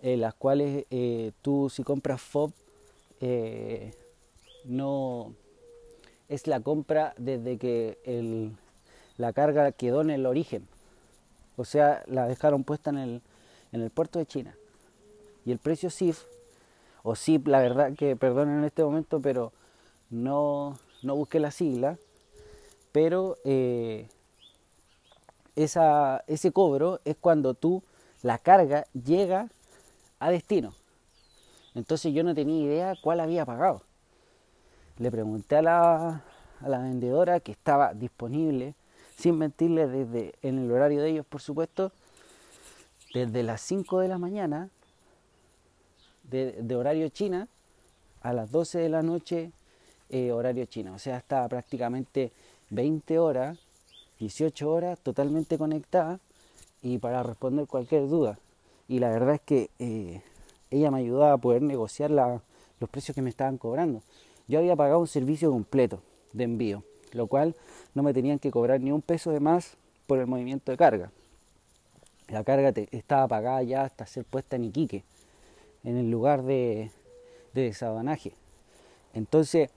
en 0.02 0.20
las 0.20 0.34
cuales 0.34 0.86
eh, 0.90 1.32
tú 1.42 1.70
si 1.70 1.84
compras 1.84 2.20
FOB 2.20 2.50
eh, 3.20 3.94
no 4.64 5.32
es 6.28 6.46
la 6.46 6.60
compra 6.60 7.14
desde 7.18 7.58
que 7.58 8.52
la 9.16 9.32
carga 9.32 9.72
quedó 9.72 10.00
en 10.00 10.10
el 10.10 10.26
origen. 10.26 10.66
O 11.56 11.64
sea, 11.64 12.02
la 12.06 12.26
dejaron 12.28 12.64
puesta 12.64 12.90
en 12.90 12.98
el, 12.98 13.22
en 13.72 13.82
el 13.82 13.90
puerto 13.90 14.18
de 14.18 14.26
China. 14.26 14.54
Y 15.44 15.52
el 15.52 15.58
precio 15.58 15.90
SIF 15.90 16.24
o 17.08 17.14
sí, 17.14 17.40
la 17.44 17.60
verdad 17.60 17.92
que 17.94 18.16
perdonen 18.16 18.58
en 18.58 18.64
este 18.64 18.82
momento, 18.82 19.20
pero 19.20 19.52
no, 20.10 20.76
no 21.02 21.14
busqué 21.14 21.38
la 21.38 21.52
sigla, 21.52 21.98
pero 22.90 23.36
eh, 23.44 24.08
esa, 25.54 26.24
ese 26.26 26.50
cobro 26.50 27.00
es 27.04 27.16
cuando 27.16 27.54
tú, 27.54 27.84
la 28.22 28.38
carga 28.38 28.88
llega 28.92 29.48
a 30.18 30.32
destino. 30.32 30.74
Entonces 31.76 32.12
yo 32.12 32.24
no 32.24 32.34
tenía 32.34 32.64
idea 32.64 32.94
cuál 33.00 33.20
había 33.20 33.46
pagado. 33.46 33.82
Le 34.98 35.10
pregunté 35.10 35.56
a 35.56 35.62
la, 35.62 36.24
a 36.60 36.68
la 36.68 36.78
vendedora 36.78 37.40
que 37.40 37.52
estaba 37.52 37.94
disponible, 37.94 38.74
sin 39.16 39.38
mentirle 39.38 39.86
desde 39.86 40.34
en 40.42 40.58
el 40.58 40.70
horario 40.70 41.02
de 41.02 41.10
ellos, 41.10 41.26
por 41.26 41.40
supuesto, 41.40 41.92
desde 43.12 43.42
las 43.42 43.60
5 43.62 44.00
de 44.00 44.08
la 44.08 44.18
mañana 44.18 44.70
de, 46.24 46.76
horario 46.76 47.08
China 47.08 47.48
a 48.22 48.32
las 48.32 48.50
12 48.50 48.78
de 48.78 48.88
la 48.88 49.02
noche 49.02 49.52
eh, 50.10 50.32
horario 50.32 50.64
China. 50.66 50.92
O 50.92 50.98
sea, 50.98 51.18
estaba 51.18 51.48
prácticamente 51.48 52.32
20 52.70 53.18
horas, 53.18 53.58
18 54.18 54.70
horas 54.70 54.98
totalmente 55.00 55.58
conectada 55.58 56.20
y 56.82 56.98
para 56.98 57.22
responder 57.22 57.66
cualquier 57.66 58.08
duda. 58.08 58.38
Y 58.88 58.98
la 58.98 59.10
verdad 59.10 59.34
es 59.34 59.40
que 59.40 59.70
eh, 59.78 60.22
ella 60.70 60.90
me 60.90 60.98
ayudaba 60.98 61.34
a 61.34 61.38
poder 61.38 61.62
negociar 61.62 62.10
los 62.10 62.90
precios 62.90 63.14
que 63.14 63.22
me 63.22 63.30
estaban 63.30 63.58
cobrando. 63.58 64.02
Yo 64.48 64.58
había 64.58 64.76
pagado 64.76 65.00
un 65.00 65.06
servicio 65.06 65.50
completo 65.50 66.00
de 66.32 66.44
envío, 66.44 66.84
lo 67.12 67.26
cual 67.26 67.54
no 67.94 68.02
me 68.02 68.14
tenían 68.14 68.38
que 68.38 68.50
cobrar 68.50 68.80
ni 68.80 68.92
un 68.92 69.02
peso 69.02 69.30
de 69.30 69.40
más 69.40 69.76
por 70.06 70.18
el 70.18 70.26
movimiento 70.26 70.70
de 70.70 70.78
carga. 70.78 71.10
La 72.28 72.44
carga 72.44 72.72
estaba 72.90 73.28
pagada 73.28 73.62
ya 73.62 73.82
hasta 73.82 74.06
ser 74.06 74.24
puesta 74.24 74.56
en 74.56 74.64
Iquique 74.64 75.04
en 75.84 75.96
el 75.96 76.10
lugar 76.10 76.42
de, 76.42 76.90
de 77.54 77.62
desabanaje. 77.62 78.32
Entonces 79.14 79.70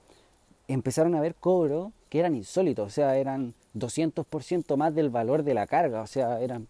empezaron 0.67 1.15
a 1.15 1.19
haber 1.19 1.35
cobros 1.35 1.91
que 2.09 2.19
eran 2.19 2.35
insólitos, 2.35 2.87
o 2.87 2.89
sea, 2.89 3.17
eran 3.17 3.53
200% 3.75 4.75
más 4.77 4.95
del 4.95 5.09
valor 5.09 5.43
de 5.43 5.53
la 5.53 5.67
carga, 5.67 6.01
o 6.01 6.07
sea, 6.07 6.41
eran 6.41 6.67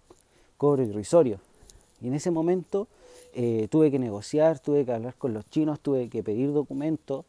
cobros 0.58 0.88
irrisorios. 0.88 1.40
Y 2.02 2.08
en 2.08 2.14
ese 2.14 2.32
momento 2.32 2.88
eh, 3.34 3.68
tuve 3.70 3.92
que 3.92 4.00
negociar, 4.00 4.60
tuve 4.60 4.86
que 4.86 4.94
hablar 4.94 5.16
con 5.16 5.34
los 5.34 5.50
chinos, 5.50 5.80
tuve 5.80 6.10
que 6.10 6.24
pedir 6.24 6.52
documentos. 6.54 7.26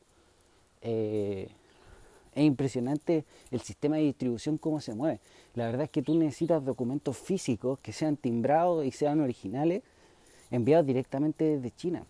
Eh, 0.83 1.49
es 2.35 2.45
impresionante 2.45 3.25
el 3.51 3.61
sistema 3.61 3.97
de 3.97 4.03
distribución, 4.03 4.57
cómo 4.57 4.81
se 4.81 4.95
mueve. 4.95 5.21
La 5.55 5.67
verdad 5.67 5.83
es 5.83 5.91
que 5.91 6.03
tú 6.03 6.15
necesitas 6.15 6.65
documentos 6.65 7.17
físicos 7.17 7.79
que 7.81 7.93
sean 7.93 8.17
timbrados 8.17 8.85
y 8.85 8.93
sean 8.93 9.21
originales 9.21 9.83
enviados 10.51 10.87
directamente 10.87 11.57
desde 11.57 11.71
China. 11.73 12.05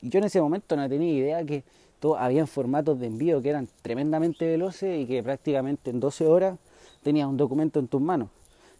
Y 0.00 0.08
yo 0.08 0.18
en 0.18 0.24
ese 0.24 0.40
momento 0.40 0.76
no 0.76 0.88
tenía 0.88 1.12
idea 1.12 1.44
que 1.44 1.64
todo, 2.00 2.16
habían 2.16 2.46
formatos 2.46 2.98
de 2.98 3.06
envío 3.06 3.40
que 3.40 3.50
eran 3.50 3.68
tremendamente 3.82 4.46
veloces 4.46 5.00
y 5.00 5.06
que 5.06 5.22
prácticamente 5.22 5.90
en 5.90 6.00
12 6.00 6.26
horas 6.26 6.58
tenías 7.02 7.28
un 7.28 7.36
documento 7.36 7.80
en 7.80 7.88
tus 7.88 8.00
manos. 8.00 8.28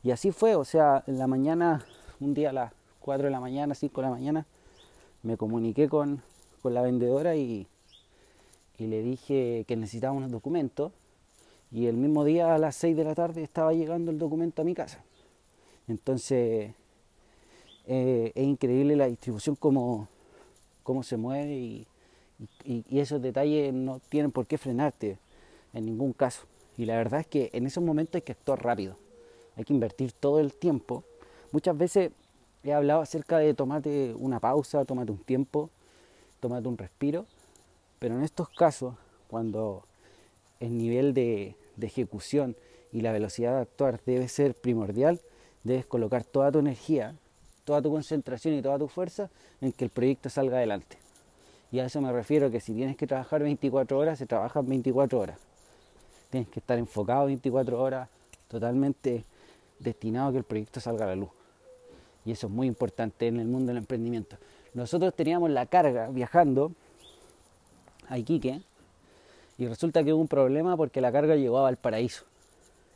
Y 0.02 0.11
así 0.11 0.33
fue, 0.33 0.54
o 0.54 0.64
sea, 0.64 1.02
en 1.06 1.18
la 1.18 1.26
mañana, 1.26 1.85
un 2.21 2.35
día 2.35 2.50
a 2.50 2.52
las 2.52 2.73
4 3.00 3.25
de 3.25 3.30
la 3.30 3.40
mañana, 3.40 3.75
5 3.75 4.00
de 4.00 4.06
la 4.06 4.12
mañana, 4.12 4.47
me 5.23 5.37
comuniqué 5.37 5.88
con, 5.88 6.23
la 6.62 6.80
vendedora 6.80 7.37
y, 7.37 7.66
y 8.78 8.86
le 8.86 9.02
dije 9.02 9.64
que 9.66 9.76
necesitaba 9.76 10.12
unos 10.12 10.30
documentos 10.30 10.92
y 11.70 11.86
el 11.86 11.96
mismo 11.96 12.24
día 12.24 12.54
a 12.54 12.58
las 12.58 12.76
6 12.76 12.96
de 12.96 13.04
la 13.04 13.14
tarde 13.14 13.42
estaba 13.42 13.72
llegando 13.72 14.10
el 14.10 14.18
documento 14.18 14.62
a 14.62 14.64
mi 14.64 14.74
casa. 14.74 15.02
Entonces 15.88 16.72
eh, 17.86 18.32
es 18.34 18.44
increíble 18.44 18.96
la 18.96 19.06
distribución, 19.06 19.56
cómo, 19.56 20.08
cómo 20.82 21.02
se 21.02 21.16
mueve 21.16 21.54
y, 21.54 21.86
esos 22.90 23.22
detalles 23.22 23.72
no 23.72 24.00
tienen 24.08 24.32
por 24.32 24.46
qué 24.46 24.58
frenarte 24.58 25.18
en 25.72 25.86
ningún 25.86 26.12
caso. 26.12 26.46
Y 26.76 26.84
la 26.84 26.96
verdad 26.96 27.20
es 27.20 27.26
que 27.26 27.50
en 27.52 27.66
esos 27.66 27.82
momentos 27.82 28.16
hay 28.16 28.22
que 28.22 28.32
actuar 28.32 28.62
rápido, 28.62 28.96
hay 29.56 29.64
que 29.64 29.72
invertir 29.72 30.12
todo 30.12 30.40
el 30.40 30.52
tiempo. 30.52 31.04
Muchas 31.52 31.78
veces 31.78 32.10
he 32.64 32.72
hablado 32.72 33.00
acerca 33.00 33.38
de 33.38 33.54
tomarte 33.54 34.14
una 34.14 34.40
pausa, 34.40 34.84
tomate 34.84 35.12
un 35.12 35.18
tiempo, 35.18 35.70
tomate 36.40 36.66
un 36.68 36.76
respiro, 36.76 37.26
pero 38.04 38.16
en 38.16 38.23
estos 38.23 38.50
casos, 38.50 38.96
cuando 39.28 39.82
el 40.61 40.76
nivel 40.76 41.14
de 41.14 41.56
ejecución 41.80 42.54
y 42.92 43.00
la 43.00 43.12
velocidad 43.12 43.54
de 43.54 43.62
actuar 43.62 43.99
debe 44.04 44.28
ser 44.28 44.54
primordial, 44.54 45.23
debes 45.62 45.87
colocar 45.87 46.23
toda 46.23 46.52
tu 46.52 46.58
energía 46.58 47.14
toda 47.64 47.80
tu 47.80 47.90
concentración 47.90 48.52
y 48.52 48.61
toda 48.61 48.78
tu 48.78 48.88
fuerza 48.88 49.30
en 49.62 49.73
que 49.73 49.87
el 49.87 49.90
proyecto 49.90 50.28
salga 50.28 50.58
adelante. 50.58 50.99
Y 51.73 51.80
a 51.80 51.87
eso 51.87 52.02
me 52.02 52.12
refiero 52.12 52.50
que 52.50 52.61
si 52.61 52.75
tienes 52.75 52.99
que 52.99 53.06
trabajar 53.06 53.42
24 53.42 53.99
horas, 53.99 54.18
se 54.18 54.26
trabajan 54.26 54.68
24 54.68 55.18
horas. 55.18 55.38
Tienes 56.28 56.50
que 56.50 56.61
estar 56.61 56.78
enfocado 56.78 57.25
24 57.25 57.80
horas, 57.80 58.11
totalmente 58.49 59.25
destinado 59.78 60.28
a 60.28 60.32
que 60.32 60.38
el 60.38 60.44
proyecto 60.44 60.78
salga 60.78 61.06
a 61.06 61.08
la 61.08 61.16
luz. 61.16 61.30
Y 62.26 62.32
eso 62.32 62.49
es 62.49 62.52
muy 62.52 62.66
importante 62.66 63.28
en 63.28 63.40
el 63.40 63.46
mundo 63.46 63.68
del 63.68 63.78
emprendimiento. 63.78 64.37
Nosotros 64.75 65.14
teníamos 65.14 65.49
la 65.49 65.64
carga 65.64 66.08
viajando 66.11 66.73
a 68.08 68.18
Iquique 68.18 68.61
y 69.56 69.66
resulta 69.66 70.02
que 70.02 70.12
hubo 70.12 70.20
un 70.20 70.28
problema 70.28 70.76
porque 70.76 71.00
la 71.00 71.12
carga 71.12 71.37
llegó 71.37 71.58
a 71.58 71.62
Valparaíso. 71.62 72.25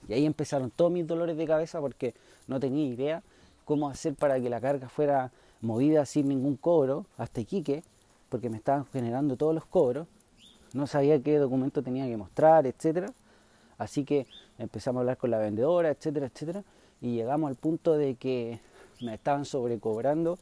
Y 0.09 0.15
ahí 0.15 0.27
empezaron 0.27 0.71
todos 0.71 0.91
mis 0.91 1.07
dolores 1.07 1.37
de 1.37 1.47
cabeza 1.47 1.81
porque 1.81 2.15
no 2.47 2.59
tenía 2.59 2.87
idea 2.87 3.23
cómo 3.65 3.89
hacer 3.89 4.15
para 4.15 4.41
que 4.41 4.49
la 4.49 4.61
carga 4.61 4.89
fuera 4.89 5.31
movida 5.61 6.07
sin 6.07 6.29
ningún 6.29 6.57
cobro 6.57 7.07
hasta 7.17 7.41
Iquique, 7.41 7.83
porque 8.29 8.49
me 8.51 8.57
estaban 8.57 8.87
generando 8.87 9.37
todos 9.37 9.55
los 9.55 9.65
cobros. 9.67 10.07
no 10.73 10.87
sabía 10.87 11.23
qué 11.23 11.39
documento 11.39 11.83
tenía 11.83 12.07
que 12.07 12.17
mostrar, 12.17 12.67
etcétera. 12.67 13.13
Así 13.79 14.05
que 14.05 14.27
empezamos 14.59 14.99
a 14.99 15.01
hablar 15.01 15.17
con 15.17 15.31
la 15.31 15.39
vendedora, 15.39 15.91
etcétera, 15.91 16.27
etcétera, 16.27 16.65
y 17.01 17.15
llegamos 17.15 17.49
al 17.49 17.57
punto 17.57 17.97
de 17.97 18.17
que 18.17 18.61
me 19.01 19.15
estaban 19.15 19.45
sobrecobrando 19.45 20.39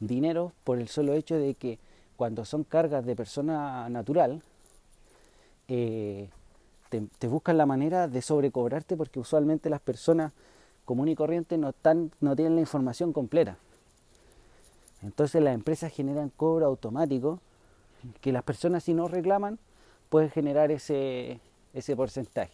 dinero 0.00 0.52
por 0.64 0.78
el 0.78 0.88
solo 0.88 1.14
hecho 1.14 1.36
de 1.36 1.54
que 1.54 1.78
cuando 2.16 2.44
son 2.44 2.64
cargas 2.64 3.04
de 3.04 3.16
persona 3.16 3.88
natural, 3.88 4.42
eh, 5.68 6.28
te, 6.88 7.26
buscan 7.26 7.56
la 7.56 7.66
manera 7.66 8.08
de 8.08 8.20
sobrecobrarte 8.20 8.96
porque 8.96 9.18
usualmente 9.18 9.70
las 9.70 9.80
personas 9.80 10.32
comunes 10.84 11.12
y 11.12 11.16
corrientes 11.16 11.58
no, 11.58 11.70
están, 11.70 12.10
no 12.20 12.36
tienen 12.36 12.56
la 12.56 12.60
información 12.60 13.12
completa. 13.12 13.56
Entonces 15.02 15.42
las 15.42 15.54
empresas 15.54 15.92
generan 15.92 16.30
cobro 16.30 16.66
automático 16.66 17.40
que 18.20 18.32
las 18.32 18.42
personas 18.42 18.84
si 18.84 18.94
no 18.94 19.08
reclaman 19.08 19.58
pueden 20.08 20.30
generar 20.30 20.70
ese, 20.70 21.40
ese 21.72 21.96
porcentaje. 21.96 22.52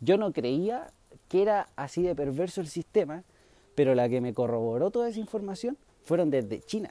Yo 0.00 0.16
no 0.16 0.32
creía 0.32 0.90
que 1.28 1.42
era 1.42 1.68
así 1.76 2.02
de 2.02 2.14
perverso 2.14 2.60
el 2.60 2.68
sistema, 2.68 3.22
pero 3.74 3.94
la 3.94 4.08
que 4.08 4.20
me 4.20 4.32
corroboró 4.32 4.90
toda 4.90 5.08
esa 5.08 5.20
información 5.20 5.76
fueron 6.04 6.30
desde 6.30 6.60
China. 6.60 6.90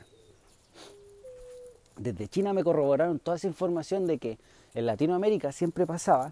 Desde 1.99 2.29
China 2.29 2.53
me 2.53 2.63
corroboraron 2.63 3.19
toda 3.19 3.35
esa 3.35 3.47
información 3.47 4.07
de 4.07 4.17
que 4.17 4.37
en 4.73 4.85
Latinoamérica 4.85 5.51
siempre 5.51 5.85
pasaba 5.85 6.31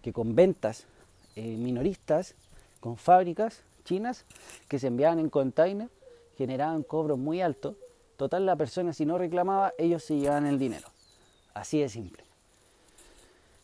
que 0.00 0.12
con 0.12 0.36
ventas 0.36 0.86
eh, 1.34 1.56
minoristas, 1.56 2.36
con 2.80 2.96
fábricas 2.96 3.62
chinas 3.84 4.24
que 4.68 4.78
se 4.78 4.86
enviaban 4.86 5.18
en 5.18 5.28
container, 5.28 5.88
generaban 6.38 6.84
cobros 6.84 7.18
muy 7.18 7.40
altos. 7.40 7.74
Total, 8.16 8.46
la 8.46 8.54
persona 8.54 8.92
si 8.92 9.04
no 9.04 9.18
reclamaba, 9.18 9.72
ellos 9.76 10.04
se 10.04 10.16
llevaban 10.16 10.46
el 10.46 10.58
dinero. 10.58 10.88
Así 11.52 11.80
de 11.80 11.88
simple. 11.88 12.22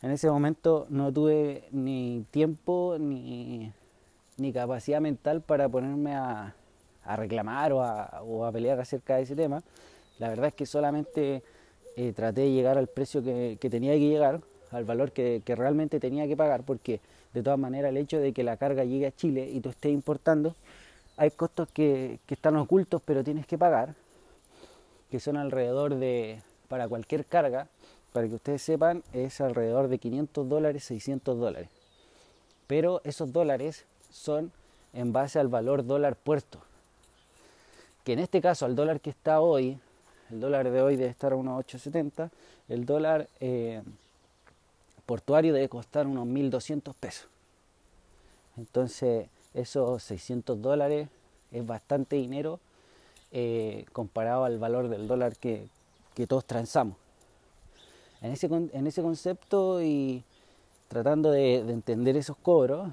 En 0.03 0.11
ese 0.11 0.29
momento 0.29 0.87
no 0.91 1.13
tuve 1.13 1.65
ni 1.71 2.25
tiempo 2.33 2.97
ni, 2.99 3.73
capacidad 4.53 5.01
mental 5.01 5.41
para 5.41 5.69
ponerme 5.69 6.15
a, 6.15 6.55
reclamar 7.17 7.73
o 7.73 8.45
a, 8.45 8.53
pelear 8.53 8.81
acerca 8.81 9.17
de 9.17 9.23
ese 9.23 9.37
tema. 9.37 9.63
La 10.19 10.29
verdad 10.29 10.49
es 10.49 10.55
que 10.55 10.67
solamente 10.67 11.43
eh, 11.97 12.13
traté 12.13 12.43
de 12.43 12.53
llegar 12.53 12.79
al 12.79 12.89
precio 12.89 13.23
que, 13.23 13.57
tenía 13.71 13.93
que 13.93 14.09
llegar, 14.09 14.41
al 14.71 14.85
valor 14.85 15.13
que, 15.13 15.43
realmente 15.47 16.01
tenía 16.01 16.27
que 16.27 16.37
pagar, 16.37 16.65
porque 16.65 17.01
de 17.35 17.43
todas 17.43 17.59
maneras 17.59 17.91
el 17.91 17.97
hecho 17.97 18.19
de 18.19 18.33
que 18.33 18.43
la 18.43 18.57
carga 18.57 18.85
llegue 18.85 19.07
a 19.07 19.13
Chile 19.13 19.49
y 19.53 19.61
tú 19.61 19.71
estés 19.71 19.93
importando, 19.93 20.55
hay 21.17 21.31
costos 21.31 21.69
que, 21.73 22.21
que 22.27 22.35
están 22.35 22.57
ocultos 22.57 23.03
pero 23.05 23.25
tienes 23.25 23.47
que 23.47 23.59
pagar, 23.59 23.95
que 25.11 25.21
son 25.21 25.37
alrededor 25.37 25.95
de, 25.97 26.43
para 26.69 26.89
cualquier 26.89 27.25
carga, 27.25 27.69
para 28.13 28.29
que 28.29 28.35
ustedes 28.35 28.63
sepan, 28.63 29.03
es 29.13 29.41
alrededor 29.41 29.89
de 29.89 29.99
500 29.99 30.49
dólares, 30.49 30.85
600 30.85 31.39
dólares. 31.39 31.69
Pero 32.67 33.01
esos 33.05 33.33
dólares 33.33 33.87
son 34.11 34.53
en 34.93 35.13
base 35.13 35.39
al 35.39 35.49
valor 35.49 35.87
dólar 35.87 36.17
puerto. 36.17 36.61
Que 38.05 38.15
en 38.15 38.19
este 38.21 38.41
caso, 38.41 38.67
al 38.67 38.75
dólar 38.75 39.01
que 39.01 39.11
está 39.11 39.41
hoy, 39.41 39.79
el 40.31 40.41
dólar 40.41 40.71
de 40.71 40.83
hoy 40.83 40.97
debe 40.97 41.11
estar 41.11 41.33
a 41.33 41.37
unos 41.37 41.65
8.70, 41.65 42.31
el 42.69 42.87
dólar 42.87 43.29
eh, 43.41 43.83
portuario 45.07 45.53
debe 45.53 45.69
costar 45.69 46.07
unos 46.07 46.27
1.200 46.27 46.95
pesos. 46.95 47.29
Entonces, 48.57 49.29
esos 49.55 50.03
600 50.03 50.61
dólares 50.61 51.09
es 51.51 51.67
bastante 51.67 52.17
dinero 52.17 52.61
eh, 53.33 53.87
comparado 53.93 54.45
al 54.45 54.59
valor 54.59 54.89
del 54.89 55.07
dólar 55.07 55.37
que, 55.37 55.69
que 56.15 56.27
todos 56.27 56.45
transamos. 56.45 56.97
En 58.21 58.33
ese, 58.33 58.47
en 58.47 58.87
ese 58.87 59.03
concepto 59.03 59.81
y 59.81 60.25
tratando 60.89 61.31
de, 61.31 61.57
entender 61.59 62.17
esos 62.17 62.37
cobros, 62.37 62.91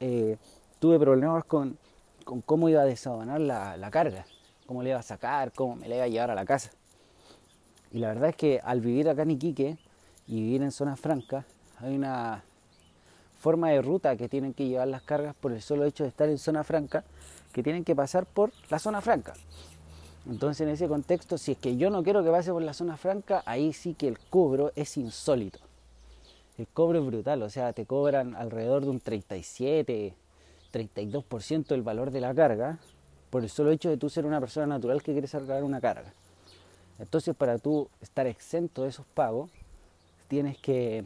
eh, 0.00 0.36
tuve 0.80 0.98
problemas 0.98 1.44
con, 1.44 1.78
cómo 2.44 2.68
iba 2.68 2.80
a 2.80 2.84
desabonar 2.84 3.40
la, 3.40 3.90
carga, 3.90 4.26
cómo 4.66 4.82
le 4.82 4.90
iba 4.90 4.98
a 4.98 5.02
sacar, 5.02 5.52
cómo 5.52 5.76
me 5.76 5.88
la 5.88 5.96
iba 5.96 6.04
a 6.04 6.08
llevar 6.08 6.30
a 6.30 6.34
la 6.34 6.44
casa. 6.44 6.72
Y 7.94 8.00
la 8.00 8.08
verdad 8.08 8.30
es 8.30 8.36
que 8.36 8.60
al 8.64 8.80
vivir 8.80 9.08
acá 9.08 9.22
en 9.22 9.30
Iquique 9.30 9.78
y 10.26 10.42
vivir 10.42 10.62
en 10.62 10.72
zonas 10.72 10.98
francas, 10.98 11.44
hay 11.78 11.94
una 11.94 12.42
forma 13.38 13.70
de 13.70 13.80
ruta 13.82 14.16
que 14.16 14.28
tienen 14.28 14.52
que 14.52 14.66
llevar 14.66 14.88
las 14.88 15.02
cargas 15.02 15.36
por 15.36 15.52
el 15.52 15.62
solo 15.62 15.84
hecho 15.84 16.02
de 16.02 16.08
estar 16.08 16.28
en 16.28 16.38
zona 16.38 16.64
franca, 16.64 17.04
que 17.52 17.62
tienen 17.62 17.84
que 17.84 17.94
pasar 17.94 18.26
por 18.26 18.50
la 18.68 18.80
zona 18.80 19.00
franca. 19.00 19.34
Entonces 20.28 20.62
en 20.62 20.70
ese 20.70 20.88
contexto, 20.88 21.38
si 21.38 21.52
es 21.52 21.58
que 21.58 21.76
yo 21.76 21.88
no 21.88 22.02
quiero 22.02 22.24
que 22.24 22.30
pase 22.30 22.50
por 22.50 22.62
la 22.62 22.74
zona 22.74 22.96
franca, 22.96 23.44
ahí 23.46 23.72
sí 23.72 23.94
que 23.94 24.08
el 24.08 24.18
cobro 24.18 24.72
es 24.74 24.96
insólito. 24.96 25.60
El 26.58 26.66
cobro 26.66 26.98
es 26.98 27.06
brutal, 27.06 27.42
o 27.42 27.48
sea, 27.48 27.72
te 27.74 27.86
cobran 27.86 28.34
alrededor 28.34 28.82
de 28.82 28.90
un 28.90 28.98
37, 28.98 30.16
32% 30.72 31.66
del 31.66 31.82
valor 31.82 32.10
de 32.10 32.20
la 32.20 32.34
carga 32.34 32.80
por 33.30 33.44
el 33.44 33.50
solo 33.50 33.70
hecho 33.70 33.88
de 33.88 33.98
tú 33.98 34.08
ser 34.08 34.26
una 34.26 34.40
persona 34.40 34.66
natural 34.66 35.00
que 35.00 35.12
quiere 35.12 35.28
cargar 35.28 35.62
una 35.62 35.80
carga. 35.80 36.12
Entonces 36.98 37.34
para 37.34 37.58
tú 37.58 37.88
estar 38.00 38.26
exento 38.26 38.82
de 38.82 38.90
esos 38.90 39.06
pagos, 39.06 39.50
tienes 40.28 40.58
que 40.58 41.04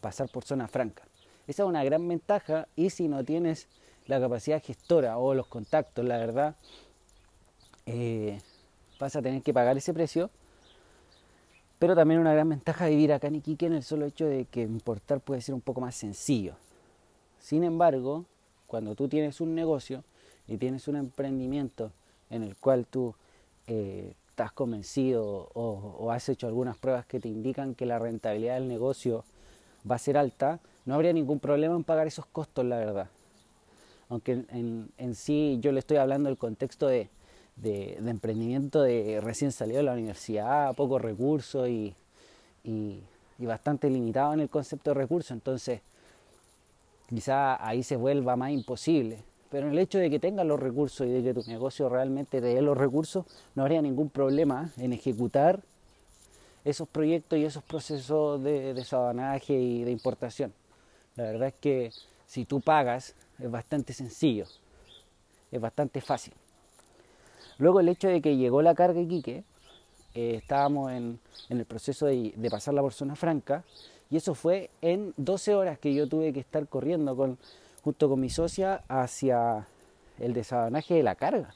pasar 0.00 0.28
por 0.28 0.44
zona 0.44 0.68
franca. 0.68 1.02
Esa 1.46 1.62
es 1.62 1.68
una 1.68 1.84
gran 1.84 2.06
ventaja 2.06 2.68
y 2.76 2.90
si 2.90 3.08
no 3.08 3.24
tienes 3.24 3.68
la 4.06 4.20
capacidad 4.20 4.62
gestora 4.62 5.18
o 5.18 5.34
los 5.34 5.46
contactos, 5.46 6.04
la 6.04 6.18
verdad, 6.18 6.56
eh, 7.86 8.40
vas 8.98 9.16
a 9.16 9.22
tener 9.22 9.42
que 9.42 9.54
pagar 9.54 9.76
ese 9.76 9.92
precio. 9.92 10.30
Pero 11.78 11.96
también 11.96 12.20
una 12.20 12.34
gran 12.34 12.48
ventaja 12.48 12.84
de 12.84 12.90
vivir 12.90 13.12
acá 13.12 13.28
en 13.28 13.36
Iquique 13.36 13.66
en 13.66 13.72
el 13.72 13.82
solo 13.82 14.04
hecho 14.04 14.26
de 14.26 14.44
que 14.44 14.62
importar 14.62 15.20
puede 15.20 15.40
ser 15.40 15.54
un 15.54 15.62
poco 15.62 15.80
más 15.80 15.94
sencillo. 15.94 16.54
Sin 17.38 17.64
embargo, 17.64 18.26
cuando 18.66 18.94
tú 18.94 19.08
tienes 19.08 19.40
un 19.40 19.54
negocio 19.54 20.04
y 20.46 20.58
tienes 20.58 20.88
un 20.88 20.96
emprendimiento 20.96 21.90
en 22.28 22.42
el 22.42 22.54
cual 22.56 22.86
tú 22.86 23.14
eh, 23.66 24.12
estás 24.40 24.52
convencido 24.52 25.50
o, 25.52 26.10
has 26.10 26.26
hecho 26.30 26.46
algunas 26.46 26.78
pruebas 26.78 27.04
que 27.04 27.20
te 27.20 27.28
indican 27.28 27.74
que 27.74 27.84
la 27.84 27.98
rentabilidad 27.98 28.54
del 28.54 28.68
negocio 28.68 29.22
va 29.88 29.96
a 29.96 29.98
ser 29.98 30.16
alta, 30.16 30.60
no 30.86 30.94
habría 30.94 31.12
ningún 31.12 31.40
problema 31.40 31.76
en 31.76 31.84
pagar 31.84 32.06
esos 32.06 32.24
costos, 32.24 32.64
la 32.64 32.78
verdad. 32.78 33.08
Aunque 34.08 34.44
en, 34.48 35.14
sí 35.14 35.58
yo 35.60 35.72
le 35.72 35.80
estoy 35.80 35.98
hablando 35.98 36.30
del 36.30 36.38
contexto 36.38 36.86
de, 36.86 37.10
emprendimiento 37.62 38.80
de 38.80 39.20
recién 39.20 39.52
salido 39.52 39.76
de 39.76 39.82
la 39.84 39.92
universidad, 39.92 40.74
pocos 40.74 41.02
recursos 41.02 41.68
y, 41.68 41.94
bastante 43.38 43.90
limitado 43.90 44.32
en 44.32 44.40
el 44.40 44.48
concepto 44.48 44.90
de 44.90 44.94
recursos. 44.94 45.32
Entonces, 45.32 45.82
quizá 47.10 47.62
ahí 47.66 47.82
se 47.82 47.96
vuelva 47.96 48.36
más 48.36 48.52
imposible. 48.52 49.18
Pero 49.50 49.66
en 49.66 49.72
el 49.72 49.78
hecho 49.78 49.98
de 49.98 50.10
que 50.10 50.18
tengas 50.18 50.46
los 50.46 50.60
recursos 50.60 51.06
y 51.06 51.10
de 51.10 51.22
que 51.22 51.34
tu 51.34 51.48
negocio 51.48 51.88
realmente 51.88 52.40
te 52.40 52.46
dé 52.46 52.62
los 52.62 52.78
recursos, 52.78 53.26
no 53.54 53.62
habría 53.62 53.82
ningún 53.82 54.08
problema 54.08 54.70
en 54.78 54.92
ejecutar 54.92 55.60
esos 56.64 56.88
proyectos 56.88 57.38
y 57.38 57.44
esos 57.44 57.62
procesos 57.64 58.42
de, 58.42 58.74
de 58.74 58.84
y 59.48 59.84
de 59.84 59.90
importación. 59.90 60.52
La 61.16 61.24
verdad 61.24 61.48
es 61.48 61.54
que 61.60 61.90
si 62.26 62.44
tú 62.44 62.60
pagas 62.60 63.14
es 63.38 63.50
bastante 63.50 63.92
sencillo, 63.92 64.46
es 65.50 65.60
bastante 65.60 66.00
fácil. 66.00 66.32
Luego 67.58 67.80
el 67.80 67.88
hecho 67.88 68.08
de 68.08 68.22
que 68.22 68.36
llegó 68.36 68.62
la 68.62 68.74
carga 68.74 69.00
Iquique, 69.00 69.44
eh, 70.14 70.36
estábamos 70.36 70.92
en, 70.92 71.18
el 71.48 71.64
proceso 71.64 72.06
de, 72.06 72.32
pasarla 72.50 72.80
por 72.80 72.92
zona 72.92 73.16
franca 73.16 73.64
y 74.10 74.16
eso 74.16 74.34
fue 74.34 74.70
en 74.80 75.12
12 75.16 75.54
horas 75.54 75.78
que 75.78 75.94
yo 75.94 76.08
tuve 76.08 76.32
que 76.32 76.40
estar 76.40 76.66
corriendo 76.68 77.16
con, 77.16 77.38
junto 77.82 78.08
con 78.08 78.20
mi 78.20 78.30
socia 78.30 78.82
hacia 78.88 79.66
el 80.18 80.32
desabanaje 80.32 80.94
de 80.94 81.02
la 81.02 81.14
carga. 81.14 81.54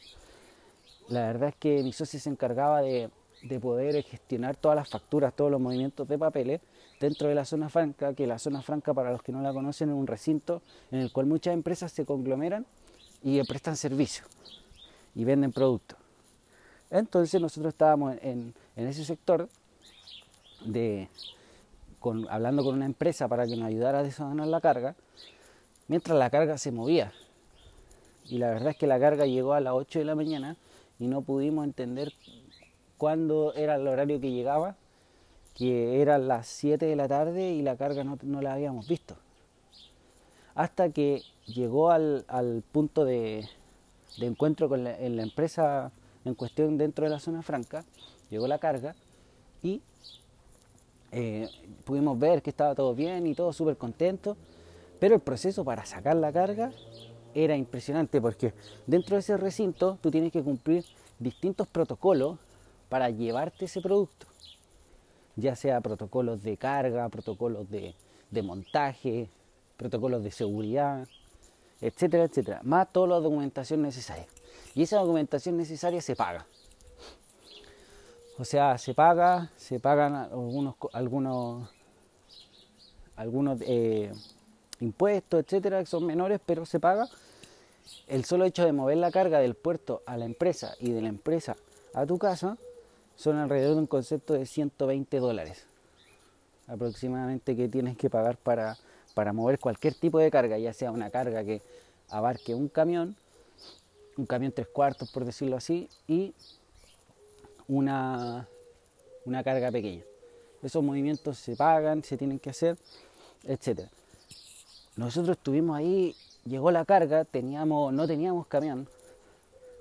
La 1.09 1.27
verdad 1.27 1.51
es 1.51 1.57
que 1.57 1.83
mi 1.83 1.93
socia 1.93 2.19
se 2.19 2.31
encargaba 2.31 2.81
de, 2.81 3.11
poder 3.61 4.03
gestionar 4.05 4.57
todas 4.57 4.77
las 4.77 4.89
facturas, 4.89 5.35
todos 5.35 5.51
los 5.51 5.61
movimientos 5.61 6.09
de 6.09 6.19
papeles 6.19 6.61
dentro 6.99 7.29
de 7.29 7.35
la 7.35 7.45
zona 7.45 7.69
franca, 7.69 8.15
que 8.15 8.27
la 8.27 8.39
zona 8.39 8.63
franca 8.63 8.95
para 8.95 9.13
los 9.13 9.23
que 9.23 9.33
no 9.33 9.43
la 9.43 9.53
conocen 9.53 9.91
es 9.91 9.95
un 9.95 10.07
recinto 10.07 10.63
en 10.91 11.01
el 11.01 11.13
cual 11.13 11.27
muchas 11.27 11.53
empresas 11.53 11.93
se 11.93 12.07
conglomeran 12.07 12.65
y 13.23 13.43
prestan 13.43 13.77
servicios 13.77 14.27
y 15.15 15.25
venden 15.25 15.53
productos. 15.53 15.99
Entonces 16.91 17.41
nosotros 17.41 17.75
estábamos 17.75 18.17
en, 18.23 18.55
ese 18.77 19.05
sector 19.05 19.49
de, 20.65 21.09
hablando 22.31 22.65
con 22.65 22.75
una 22.75 22.87
empresa 22.87 23.29
para 23.29 23.47
que 23.47 23.57
nos 23.57 23.67
ayudara 23.67 23.99
a 23.99 24.03
desadonar 24.03 24.47
la 24.47 24.61
carga, 24.61 24.95
mientras 25.89 26.19
la 26.19 26.31
carga 26.31 26.59
se 26.59 26.73
movía. 26.73 27.13
Y 28.27 28.39
la 28.39 28.51
verdad 28.51 28.71
es 28.71 28.77
que 28.77 28.87
la 28.87 28.99
carga 28.99 29.27
llegó 29.27 29.53
a 29.55 29.61
las 29.61 29.75
8 29.75 29.99
de 30.01 30.05
la 30.05 30.15
mañana 30.15 30.57
y 30.99 31.07
no 31.09 31.23
pudimos 31.23 31.65
entender 31.65 32.13
cuándo 32.99 33.53
era 33.55 33.77
el 33.77 33.87
horario 33.87 34.21
que 34.21 34.31
llegaba, 34.33 34.77
que 35.55 36.01
eran 36.01 36.29
las 36.29 36.47
7 36.49 36.87
de 36.87 36.97
la 36.97 37.09
tarde 37.09 37.53
y 37.53 37.63
la 37.63 37.77
carga 37.77 38.05
no, 38.05 38.41
la 38.41 38.55
habíamos 38.55 38.89
visto. 38.89 39.17
Hasta 40.55 40.91
que 40.91 41.23
llegó 41.47 41.91
al 41.91 42.63
punto 42.73 43.05
de, 43.05 43.49
de 44.19 44.27
encuentro 44.27 44.69
con 44.69 44.85
la, 44.85 44.99
en 44.99 45.17
la 45.17 45.23
empresa 45.23 45.91
en 46.25 46.35
cuestión 46.35 46.79
dentro 46.79 47.05
de 47.05 47.11
la 47.11 47.19
zona 47.21 47.43
franca, 47.43 47.85
llegó 48.31 48.47
la 48.49 48.59
carga 48.59 48.95
y 49.63 49.81
Eh, 51.17 51.49
pudimos 51.85 52.19
ver 52.19 52.43
que 52.43 52.51
estaba 52.51 52.75
todo 52.75 52.93
bien 52.93 53.27
y 53.29 53.35
todo 53.35 53.53
súper 53.53 53.77
contento, 53.77 54.37
pero 54.99 55.15
el 55.15 55.21
proceso 55.21 55.65
para 55.65 55.85
sacar 55.85 56.17
la 56.17 56.33
carga 56.33 56.73
era 57.35 57.57
impresionante 57.57 58.21
porque 58.21 58.55
dentro 58.87 59.17
de 59.17 59.21
ese 59.21 59.37
recinto 59.37 59.99
tú 60.01 60.11
tienes 60.11 60.33
que 60.33 60.43
cumplir 60.43 60.85
distintos 61.19 61.67
protocolos 61.67 62.39
para 62.89 63.11
llevarte 63.11 63.65
ese 63.65 63.81
producto, 63.81 64.27
ya 65.37 65.57
sea 65.57 65.81
protocolos 65.81 66.43
de 66.43 66.57
carga, 66.57 67.09
protocolos 67.09 67.69
de, 67.71 67.95
montaje, 68.43 69.29
protocolos 69.77 70.23
de 70.23 70.31
seguridad, 70.31 71.09
etcétera, 71.81 72.25
etcétera, 72.25 72.61
más 72.63 72.93
toda 72.93 73.09
la 73.09 73.21
documentación 73.21 73.83
necesaria. 73.83 74.27
Y 74.75 74.83
esa 74.83 74.99
documentación 74.99 75.57
necesaria 75.57 76.01
se 76.01 76.15
paga. 76.15 76.47
O 78.39 78.45
sea, 78.45 78.79
se 78.79 78.95
paga, 78.95 79.51
se 79.57 79.79
pagan 79.79 80.15
algunos, 80.15 80.75
algunos, 80.93 81.71
algunos 83.17 83.61
eh, 83.63 84.13
impuestos, 84.81 85.41
etcétera, 85.41 85.81
que 85.81 85.87
son 85.87 86.07
menores, 86.07 86.41
pero 86.45 86.67
se 86.67 86.81
paga. 86.81 87.09
El 88.09 88.25
solo 88.25 88.45
hecho 88.45 88.65
de 88.65 88.73
mover 88.73 88.97
la 88.97 89.11
carga 89.11 89.41
del 89.41 89.55
puerto 89.55 90.03
a 90.07 90.17
la 90.17 90.25
empresa 90.25 90.75
y 90.81 90.91
de 90.93 91.03
la 91.03 91.09
empresa 91.09 91.57
a 91.93 92.07
tu 92.07 92.19
casa 92.19 92.57
son 93.17 93.37
alrededor 93.37 93.75
de 93.75 93.81
un 93.81 93.87
concepto 93.87 94.35
de 94.35 94.47
120 94.47 95.19
dólares 95.19 95.67
aproximadamente 96.67 97.57
que 97.57 97.69
tienes 97.69 97.97
que 97.97 98.11
pagar 98.11 98.37
para, 98.37 98.77
para 99.15 99.33
mover 99.33 99.59
cualquier 99.59 99.95
tipo 99.95 100.19
de 100.19 100.31
carga, 100.31 100.59
ya 100.59 100.73
sea 100.73 100.91
una 100.91 101.11
carga 101.11 101.45
que 101.45 101.63
abarque 102.09 102.55
un 102.55 102.69
camión, 102.69 103.17
un 104.17 104.27
camión 104.27 104.53
tres 104.53 104.69
cuartos 104.69 105.11
por 105.11 105.25
decirlo 105.25 105.57
así, 105.57 105.89
y 106.09 106.33
una, 107.69 108.49
una 109.25 109.45
carga 109.45 109.71
pequeña. 109.71 110.05
Esos 110.63 110.83
movimientos 110.83 111.39
se 111.39 111.57
pagan, 111.57 112.03
se 112.03 112.17
tienen 112.17 112.39
que 112.39 112.51
hacer, 112.51 112.79
etc. 113.45 113.89
Nosotros 114.97 115.37
estuvimos 115.37 115.77
ahí, 115.77 116.15
llegó 116.45 116.71
la 116.71 116.85
carga, 116.85 117.25
teníamos, 117.25 117.93
no 117.93 118.07
teníamos 118.07 118.47
camión, 118.47 118.89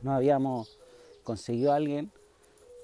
no 0.02 0.14
habíamos 0.14 0.80
conseguido 1.24 1.72
a 1.72 1.76
alguien, 1.76 2.12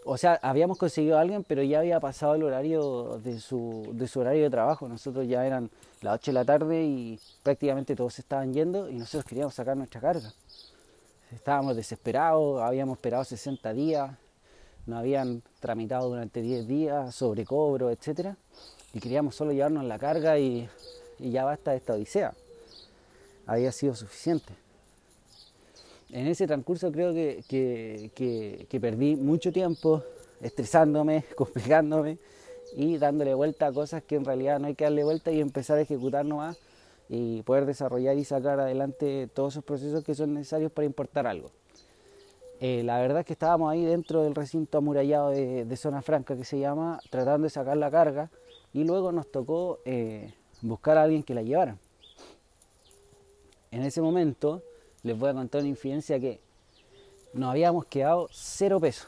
o 0.05 0.17
sea, 0.17 0.39
habíamos 0.41 0.77
conseguido 0.77 1.17
a 1.17 1.21
alguien, 1.21 1.43
pero 1.43 1.61
ya 1.61 1.79
había 1.79 1.99
pasado 1.99 2.35
el 2.35 2.43
horario 2.43 3.19
de 3.23 3.39
su, 3.39 3.89
de 3.93 4.07
su 4.07 4.19
horario 4.19 4.43
de 4.43 4.49
trabajo. 4.49 4.87
Nosotros 4.87 5.27
ya 5.27 5.45
eran 5.45 5.69
las 6.01 6.15
8 6.15 6.31
de 6.31 6.33
la 6.33 6.45
tarde 6.45 6.83
y 6.83 7.19
prácticamente 7.43 7.95
todos 7.95 8.17
estaban 8.17 8.53
yendo 8.53 8.89
y 8.89 8.95
nosotros 8.95 9.25
queríamos 9.25 9.53
sacar 9.53 9.75
nuestra 9.75 9.99
carga. 9.99 10.33
Estábamos 11.31 11.75
desesperados, 11.75 12.61
habíamos 12.61 12.97
esperado 12.97 13.23
60 13.23 13.73
días, 13.73 14.11
nos 14.87 14.99
habían 14.99 15.43
tramitado 15.59 16.09
durante 16.09 16.41
10 16.41 16.67
días 16.67 17.13
sobre 17.13 17.45
cobro, 17.45 17.91
etc. 17.91 18.35
Y 18.93 18.99
queríamos 18.99 19.35
solo 19.35 19.51
llevarnos 19.51 19.83
la 19.83 19.99
carga 19.99 20.39
y, 20.39 20.67
ya 21.19 21.43
basta 21.45 21.71
de 21.71 21.77
esta 21.77 21.93
odisea. 21.93 22.33
Había 23.45 23.71
sido 23.71 23.95
suficiente. 23.95 24.53
En 26.11 26.27
ese 26.27 26.47
transcurso 26.47 26.91
creo 26.91 27.13
que, 27.13 27.43
que 27.47 28.79
perdí 28.79 29.15
mucho 29.15 29.51
tiempo 29.51 30.03
estresándome, 30.41 31.25
complicándome 31.35 32.17
y 32.75 32.97
dándole 32.97 33.33
vuelta 33.33 33.67
a 33.67 33.73
cosas 33.73 34.03
que 34.03 34.15
en 34.15 34.25
realidad 34.25 34.59
no 34.59 34.67
hay 34.67 34.75
que 34.75 34.83
darle 34.83 35.03
vuelta 35.03 35.31
y 35.31 35.41
empezar 35.41 35.77
a 35.77 35.81
ejecutar 35.81 36.25
nomás 36.25 36.57
y 37.09 37.41
poder 37.41 37.65
desarrollar 37.65 38.17
y 38.17 38.23
sacar 38.23 38.59
adelante 38.59 39.27
todos 39.33 39.53
esos 39.53 39.63
procesos 39.63 40.03
que 40.03 40.13
son 40.13 40.35
necesarios 40.35 40.71
para 40.71 40.85
importar 40.85 41.25
algo. 41.25 41.49
Eh, 42.59 42.83
la 42.83 42.99
verdad 42.99 43.21
es 43.21 43.25
que 43.25 43.33
estábamos 43.33 43.71
ahí 43.71 43.85
dentro 43.85 44.23
del 44.23 44.35
recinto 44.35 44.77
amurallado 44.77 45.31
de, 45.31 45.77
Zona 45.77 46.01
Franca 46.01 46.35
que 46.35 46.43
se 46.43 46.59
llama, 46.59 46.99
tratando 47.09 47.45
de 47.45 47.49
sacar 47.49 47.77
la 47.77 47.89
carga 47.89 48.29
y 48.73 48.83
luego 48.83 49.11
nos 49.11 49.31
tocó 49.31 49.79
eh, 49.85 50.33
buscar 50.61 50.97
a 50.97 51.03
alguien 51.03 51.23
que 51.23 51.33
la 51.33 51.41
llevara. 51.41 51.77
En 53.71 53.83
ese 53.83 54.01
momento 54.01 54.63
les 55.03 55.17
voy 55.17 55.29
a 55.29 55.33
contar 55.33 55.61
una 55.61 55.69
infidencia 55.69 56.19
que 56.19 56.39
nos 57.33 57.51
habíamos 57.51 57.85
quedado 57.85 58.27
cero 58.31 58.79
pesos 58.79 59.07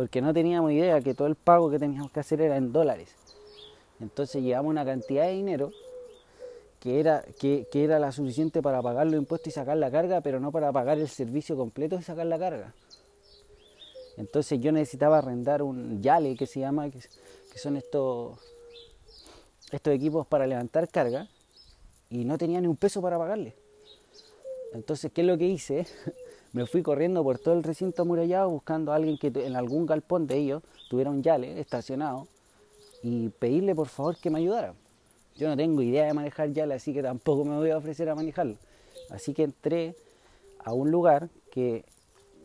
porque 0.00 0.22
no 0.22 0.32
teníamos 0.32 0.72
idea 0.72 0.98
que 1.02 1.12
todo 1.12 1.28
el 1.28 1.34
pago 1.34 1.70
que 1.70 1.78
teníamos 1.78 2.10
que 2.10 2.20
hacer 2.20 2.40
era 2.40 2.56
en 2.56 2.72
dólares. 2.72 3.14
Entonces 4.00 4.42
llevamos 4.42 4.70
una 4.70 4.82
cantidad 4.82 5.26
de 5.26 5.32
dinero 5.32 5.72
que 6.78 7.00
era, 7.00 7.22
que, 7.38 7.68
era 7.74 7.98
la 7.98 8.10
suficiente 8.10 8.62
para 8.62 8.80
pagar 8.80 9.08
los 9.08 9.16
impuestos 9.16 9.48
y 9.48 9.50
sacar 9.50 9.76
la 9.76 9.90
carga, 9.90 10.22
pero 10.22 10.40
no 10.40 10.50
para 10.50 10.72
pagar 10.72 10.98
el 10.98 11.06
servicio 11.06 11.54
completo 11.54 11.96
y 11.96 12.02
sacar 12.02 12.24
la 12.24 12.38
carga. 12.38 12.72
Entonces 14.16 14.58
yo 14.58 14.72
necesitaba 14.72 15.18
arrendar 15.18 15.62
un 15.62 16.00
Yale 16.00 16.34
que 16.34 16.46
se 16.46 16.60
llama, 16.60 16.88
que, 16.88 17.00
son 17.58 17.76
estos, 17.76 18.38
estos 19.76 19.94
equipos 19.94 20.26
para 20.26 20.46
levantar 20.46 20.88
carga, 20.88 21.28
y 22.10 22.24
no 22.24 22.36
tenía 22.38 22.60
ni 22.60 22.66
un 22.66 22.76
peso 22.76 23.00
para 23.00 23.18
pagarle. 23.18 23.54
Entonces, 24.72 25.12
¿qué 25.12 25.20
es 25.20 25.26
lo 25.26 25.38
que 25.38 25.46
hice? 25.46 25.86
Me 26.52 26.66
fui 26.66 26.82
corriendo 26.82 27.22
por 27.22 27.38
todo 27.38 27.54
el 27.54 27.62
recinto 27.62 28.02
amurallado 28.02 28.50
buscando 28.50 28.92
a 28.92 28.96
alguien 28.96 29.18
que 29.18 29.28
en 29.28 29.54
algún 29.54 29.86
galpón 29.86 30.26
de 30.26 30.36
ellos 30.36 30.62
tuviera 30.88 31.10
un 31.10 31.22
Yale 31.22 31.60
estacionado 31.60 32.26
y 33.02 33.28
pedirle 33.28 33.74
por 33.74 33.86
favor 33.86 34.16
que 34.16 34.30
me 34.30 34.40
ayudara. 34.40 34.74
Yo 35.36 35.48
no 35.48 35.56
tengo 35.56 35.80
idea 35.82 36.06
de 36.06 36.12
manejar 36.12 36.52
Yale, 36.52 36.74
así 36.74 36.92
que 36.92 37.02
tampoco 37.02 37.44
me 37.44 37.56
voy 37.56 37.70
a 37.70 37.78
ofrecer 37.78 38.08
a 38.08 38.16
manejarlo. 38.16 38.56
Así 39.10 39.32
que 39.32 39.44
entré 39.44 39.94
a 40.58 40.72
un 40.72 40.90
lugar 40.90 41.28
que 41.52 41.84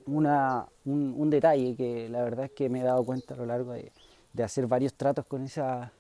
una, 0.06 0.68
un, 0.86 1.30
detalle 1.30 1.76
que 1.76 2.08
la 2.10 2.24
verdad 2.24 2.46
es 2.46 2.52
que 2.52 2.70
me 2.70 2.82
he 2.82 2.84
dado 2.84 3.04
cuenta 3.04 3.34
a 3.34 3.38
lo 3.38 3.46
largo 3.46 3.74
de, 3.74 3.92
hacer 4.44 4.68
varios 4.68 4.94
tratos 4.94 5.26
con, 5.26 5.44
esa, 5.44 5.92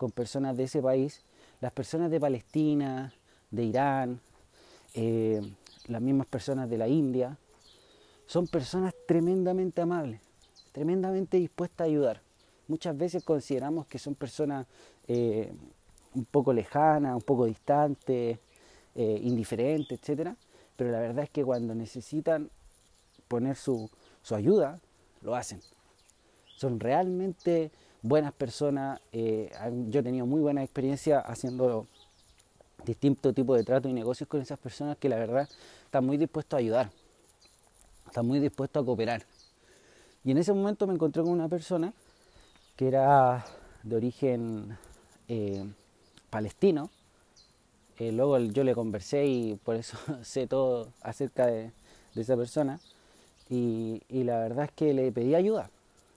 con 0.00 0.10
personas 0.12 0.56
de 0.56 0.62
ese 0.62 0.80
país, 0.80 1.20
las 1.60 1.72
personas 1.72 2.10
de 2.10 2.18
Palestina, 2.18 3.12
de 3.50 3.64
Irán, 3.64 4.18
eh, 4.94 5.42
las 5.88 6.00
mismas 6.00 6.26
personas 6.26 6.70
de 6.70 6.78
la 6.78 6.88
India, 6.88 7.36
son 8.24 8.46
personas 8.46 8.94
tremendamente 9.06 9.82
amables, 9.82 10.22
tremendamente 10.72 11.36
dispuestas 11.36 11.84
a 11.84 11.88
ayudar. 11.88 12.22
Muchas 12.66 12.96
veces 12.96 13.22
consideramos 13.22 13.86
que 13.88 13.98
son 13.98 14.14
personas 14.14 14.66
eh, 15.06 15.52
un 16.14 16.24
poco 16.24 16.54
lejana, 16.54 17.14
un 17.14 17.20
poco 17.20 17.44
distante, 17.44 18.40
eh, 18.94 19.20
indiferente, 19.22 19.96
etc. 19.96 20.30
Pero 20.76 20.92
la 20.92 21.00
verdad 21.00 21.24
es 21.24 21.30
que 21.30 21.44
cuando 21.44 21.74
necesitan 21.74 22.48
poner 23.28 23.54
su, 23.54 23.90
ayuda, 24.30 24.80
lo 25.20 25.34
hacen. 25.34 25.60
Son 26.56 26.80
realmente 26.80 27.70
buenas 28.02 28.32
personas. 28.32 29.00
Eh, 29.12 29.50
yo 29.88 30.00
he 30.00 30.02
tenido 30.02 30.26
muy 30.26 30.40
buena 30.40 30.62
experiencia 30.62 31.20
haciendo 31.20 31.86
distintos 32.84 33.34
tipos 33.34 33.56
de 33.56 33.64
tratos 33.64 33.90
y 33.90 33.94
negocios 33.94 34.28
con 34.28 34.40
esas 34.40 34.58
personas 34.58 34.96
que 34.96 35.08
la 35.08 35.16
verdad 35.16 35.48
están 35.84 36.04
muy 36.04 36.16
dispuestos 36.16 36.56
a 36.56 36.60
ayudar, 36.60 36.90
están 38.06 38.26
muy 38.26 38.40
dispuestos 38.40 38.82
a 38.82 38.86
cooperar. 38.86 39.24
Y 40.24 40.32
en 40.32 40.38
ese 40.38 40.52
momento 40.52 40.86
me 40.86 40.94
encontré 40.94 41.22
con 41.22 41.32
una 41.32 41.48
persona 41.48 41.92
que 42.76 42.88
era 42.88 43.44
de 43.82 43.96
origen 43.96 44.76
eh, 45.28 45.64
palestino. 46.30 46.90
Eh, 47.98 48.12
luego 48.12 48.38
yo 48.38 48.64
le 48.64 48.74
conversé 48.74 49.26
y 49.26 49.56
por 49.56 49.76
eso 49.76 49.98
sé 50.22 50.46
todo 50.46 50.92
acerca 51.02 51.46
de, 51.46 51.72
esa 52.14 52.36
persona. 52.36 52.80
Y, 53.48 54.02
la 54.10 54.38
verdad 54.38 54.66
es 54.66 54.72
que 54.72 54.94
le 54.94 55.10
pedí 55.10 55.34
ayuda. 55.34 55.70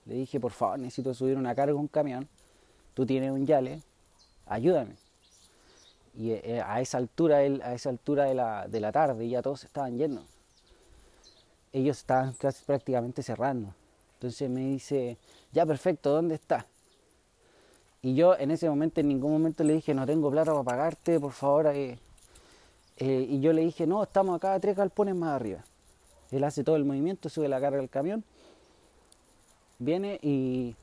Le 0.06 0.14
dije, 0.14 0.38
por 0.40 0.52
favor, 0.52 0.78
necesito 0.78 1.14
subir 1.14 1.36
una 1.36 1.54
carga, 1.54 1.74
un 1.74 1.88
camión. 1.88 2.28
Tú 2.94 3.06
tienes 3.06 3.30
un 3.30 3.46
yale, 3.46 3.82
ayúdame. 4.46 4.96
Y 6.14 6.30
eh, 6.32 6.62
a 6.64 6.80
esa 6.80 6.98
altura, 6.98 7.38
a 7.38 7.74
esa 7.74 7.90
altura 7.90 8.24
de 8.24 8.34
la, 8.34 8.68
de 8.68 8.80
la 8.80 8.92
tarde, 8.92 9.28
ya 9.28 9.42
todos 9.42 9.64
estaban 9.64 9.98
yendo. 9.98 10.24
Ellos 11.72 11.98
estaban 11.98 12.34
casi 12.34 12.64
prácticamente 12.64 13.22
cerrando. 13.22 13.74
Entonces 14.14 14.48
me 14.48 14.60
dice, 14.60 15.18
ya 15.52 15.66
perfecto, 15.66 16.10
¿dónde 16.10 16.36
está? 16.36 16.66
Y 18.00 18.14
yo 18.14 18.36
en 18.38 18.50
ese 18.50 18.68
momento, 18.68 19.00
en 19.00 19.08
ningún 19.08 19.32
momento 19.32 19.64
le 19.64 19.72
dije, 19.72 19.94
no 19.94 20.06
tengo 20.06 20.30
plata 20.30 20.52
para 20.52 20.62
pagarte, 20.62 21.18
por 21.18 21.32
favor. 21.32 21.68
Eh, 21.68 21.98
eh, 22.98 23.26
y 23.28 23.40
yo 23.40 23.52
le 23.52 23.62
dije, 23.62 23.86
no, 23.86 24.02
estamos 24.02 24.36
acá 24.36 24.54
a 24.54 24.60
tres 24.60 24.76
galpones 24.76 25.14
más 25.14 25.34
arriba. 25.34 25.64
Él 26.30 26.44
hace 26.44 26.62
todo 26.62 26.76
el 26.76 26.84
movimiento, 26.84 27.28
sube 27.28 27.48
la 27.48 27.60
carga 27.60 27.78
del 27.78 27.88
camión, 27.88 28.24
viene 29.78 30.18
y, 30.22 30.76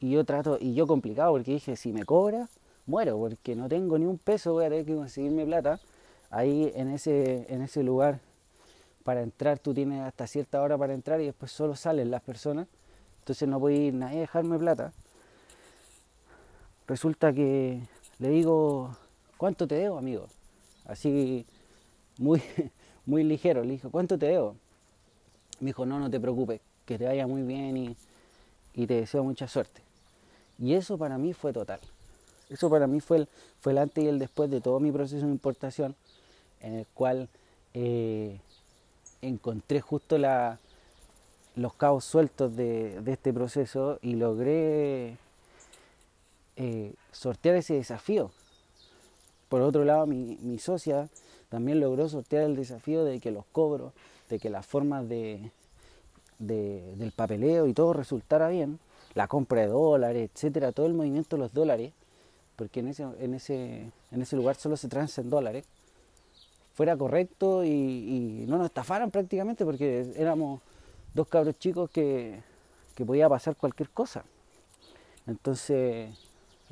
yo 0.00 0.24
trato, 0.24 0.58
y 0.60 0.74
yo 0.74 0.86
complicado, 0.86 1.32
porque 1.32 1.52
dije, 1.52 1.76
si 1.76 1.92
me 1.92 2.04
cobra, 2.04 2.48
muero, 2.86 3.18
porque 3.18 3.56
no 3.56 3.68
tengo 3.68 3.98
ni 3.98 4.06
un 4.06 4.18
peso, 4.18 4.52
voy 4.52 4.64
a 4.64 4.68
tener 4.68 4.84
que 4.84 4.94
conseguirme 4.94 5.44
plata. 5.44 5.80
Ahí 6.30 6.72
en 6.74 6.88
ese, 6.88 7.46
en 7.52 7.62
ese 7.62 7.82
lugar, 7.82 8.20
para 9.04 9.22
entrar, 9.22 9.58
tú 9.58 9.74
tienes 9.74 10.02
hasta 10.02 10.26
cierta 10.26 10.60
hora 10.60 10.76
para 10.76 10.94
entrar 10.94 11.20
y 11.20 11.26
después 11.26 11.50
solo 11.50 11.74
salen 11.74 12.10
las 12.10 12.22
personas. 12.22 12.68
Entonces 13.20 13.48
no 13.48 13.58
puede 13.58 13.76
ir 13.76 13.94
nadie 13.94 14.18
a 14.18 14.20
dejarme 14.20 14.58
plata 14.58 14.92
resulta 16.88 17.32
que 17.32 17.80
le 18.18 18.28
digo, 18.30 18.96
¿cuánto 19.36 19.68
te 19.68 19.76
debo, 19.76 19.98
amigo? 19.98 20.26
Así 20.86 21.46
muy, 22.18 22.42
muy 23.06 23.22
ligero, 23.22 23.62
le 23.62 23.72
dije, 23.72 23.88
¿cuánto 23.88 24.18
te 24.18 24.26
debo? 24.26 24.56
Me 25.60 25.66
dijo, 25.66 25.84
no, 25.86 26.00
no 26.00 26.10
te 26.10 26.18
preocupes, 26.18 26.60
que 26.86 26.98
te 26.98 27.04
vaya 27.04 27.26
muy 27.26 27.42
bien 27.42 27.76
y, 27.76 27.96
te 28.86 28.94
deseo 28.94 29.24
mucha 29.24 29.48
suerte. 29.48 29.82
Y 30.58 30.74
eso 30.74 30.98
para 30.98 31.18
mí 31.18 31.32
fue 31.32 31.52
total. 31.52 31.80
Eso 32.48 32.70
para 32.70 32.86
mí 32.86 33.00
fue 33.00 33.18
el, 33.18 33.28
fue 33.60 33.72
el 33.72 33.78
antes 33.78 34.02
y 34.02 34.08
el 34.08 34.18
después 34.18 34.50
de 34.50 34.60
todo 34.60 34.80
mi 34.80 34.90
proceso 34.90 35.26
de 35.26 35.32
importación, 35.32 35.94
en 36.60 36.74
el 36.74 36.86
cual 36.94 37.28
eh, 37.74 38.38
encontré 39.20 39.80
justo 39.80 40.18
la, 40.18 40.58
los 41.58 41.74
cabos 41.74 42.04
sueltos 42.04 42.54
de, 42.56 43.02
este 43.06 43.32
proceso 43.32 43.98
y 44.00 44.14
logré 44.14 45.16
eh, 46.56 46.94
sortear 47.12 47.56
ese 47.56 47.74
desafío. 47.74 48.30
Por 49.48 49.62
otro 49.62 49.84
lado, 49.84 50.06
mi, 50.06 50.58
socia 50.58 51.08
también 51.48 51.80
logró 51.80 52.08
sortear 52.08 52.44
el 52.44 52.56
desafío 52.56 53.04
de 53.04 53.20
que 53.20 53.30
los 53.30 53.44
cobros, 53.46 53.92
de 54.28 54.38
que 54.38 54.50
las 54.50 54.66
formas 54.66 55.08
de, 55.08 55.50
del 56.38 57.12
papeleo 57.14 57.66
y 57.66 57.74
todo 57.74 57.92
resultara 57.92 58.48
bien, 58.48 58.78
la 59.14 59.26
compra 59.26 59.62
de 59.62 59.68
dólares, 59.68 60.30
etcétera, 60.32 60.72
todo 60.72 60.86
el 60.86 60.94
movimiento 60.94 61.36
de 61.36 61.42
los 61.42 61.52
dólares, 61.52 61.92
porque 62.56 62.80
en 62.80 62.88
ese, 62.88 63.06
en 63.20 63.34
ese, 63.34 63.90
en 64.10 64.22
ese 64.22 64.36
lugar 64.36 64.56
solo 64.56 64.76
se 64.76 64.88
transan 64.88 65.30
dólares, 65.30 65.64
fuera 66.74 66.96
correcto 66.96 67.64
y, 67.64 68.44
no 68.48 68.58
nos 68.58 68.66
estafaran 68.66 69.10
prácticamente 69.10 69.64
porque 69.64 70.12
éramos 70.16 70.60
dos 71.12 71.26
cabros 71.28 71.58
chicos 71.58 71.90
que, 71.90 72.40
que 72.94 73.04
podía 73.04 73.28
pasar 73.28 73.56
cualquier 73.56 73.90
cosa. 73.90 74.24
Entonces 75.26 76.10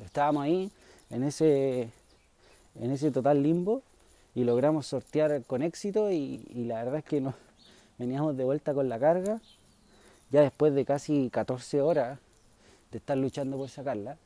estábamos 0.03 0.43
ahí 0.43 0.71
en 1.09 1.23
ese, 1.23 1.89
en 2.75 2.91
ese 2.91 3.11
total 3.11 3.43
limbo 3.43 3.81
y 4.35 4.43
logramos 4.43 4.87
sortear 4.87 5.43
con 5.45 5.61
éxito 5.61 6.11
y, 6.11 6.37
la 6.53 6.83
verdad 6.83 6.99
es 6.99 7.05
que 7.05 7.21
nos 7.21 7.35
veníamos 7.97 8.37
de 8.37 8.43
vuelta 8.43 8.73
con 8.73 8.89
la 8.89 8.99
carga 8.99 9.39
ya 10.31 10.41
después 10.41 10.73
de 10.73 10.85
casi 10.85 11.29
14 11.29 11.81
horas 11.81 12.19
de 12.91 12.97
estar 12.97 13.17
luchando 13.17 13.57
por 13.57 13.69
sacarla 13.69 14.17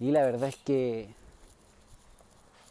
y 0.00 0.10
la 0.10 0.22
verdad 0.22 0.48
es 0.48 0.56
que 0.56 1.08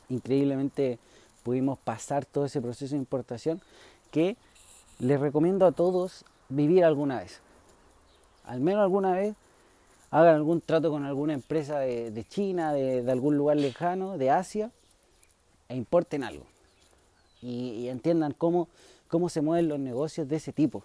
increíblemente 0.10 1.00
pudimos 1.43 1.78
pasar 1.78 2.26
todo 2.26 2.46
ese 2.46 2.62
proceso 2.62 2.96
de 2.96 3.00
importación 3.00 3.62
que 4.12 4.38
les 5.00 5.19
recomiendo 5.19 5.65
a 5.65 5.72
todos 5.72 6.26
vivir 6.50 6.84
alguna 6.84 7.19
vez. 7.19 7.41
Al 8.46 8.60
menos 8.60 8.82
alguna 8.82 9.13
vez 9.13 9.36
hagan 10.12 10.36
algún 10.36 10.62
trato 10.62 10.91
con 10.91 11.06
alguna 11.06 11.34
empresa 11.34 11.80
de, 11.80 12.26
China, 12.30 12.72
de, 12.74 13.10
algún 13.12 13.38
lugar 13.38 13.58
lejano, 13.58 14.17
de 14.17 14.30
Asia, 14.30 14.72
e 15.69 15.76
importen 15.76 16.24
algo. 16.24 16.46
Y, 17.41 17.88
entiendan 17.88 18.34
cómo, 18.34 18.67
cómo 19.13 19.30
se 19.30 19.41
mueven 19.41 19.67
los 19.67 19.80
negocios 19.80 20.28
de 20.28 20.38
ese 20.38 20.54
tipo. 20.54 20.84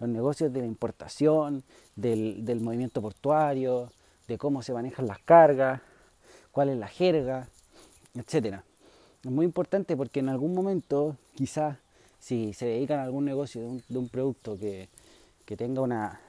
Los 0.00 0.08
negocios 0.08 0.52
de 0.52 0.58
la 0.58 0.66
importación, 0.66 1.62
del, 1.94 2.44
del 2.44 2.58
movimiento 2.58 3.00
portuario, 3.00 3.92
de 4.26 4.38
cómo 4.38 4.60
se 4.60 4.72
manejan 4.72 5.06
las 5.06 5.20
cargas, 5.20 5.80
cuál 6.50 6.70
es 6.70 6.76
la 6.76 6.88
jerga, 6.88 7.46
etcétera. 8.16 8.64
Es 9.22 9.30
muy 9.30 9.44
importante 9.46 9.96
porque 9.96 10.18
en 10.18 10.30
algún 10.30 10.52
momento, 10.52 11.16
quizás, 11.36 11.78
si 12.18 12.54
se 12.54 12.66
dedican 12.66 12.98
a 12.98 13.04
algún 13.04 13.24
negocio 13.24 13.62
de 13.88 13.98
un, 13.98 14.08
producto 14.08 14.58
que, 14.58 14.88
tenga 15.56 15.80
una, 15.80 16.20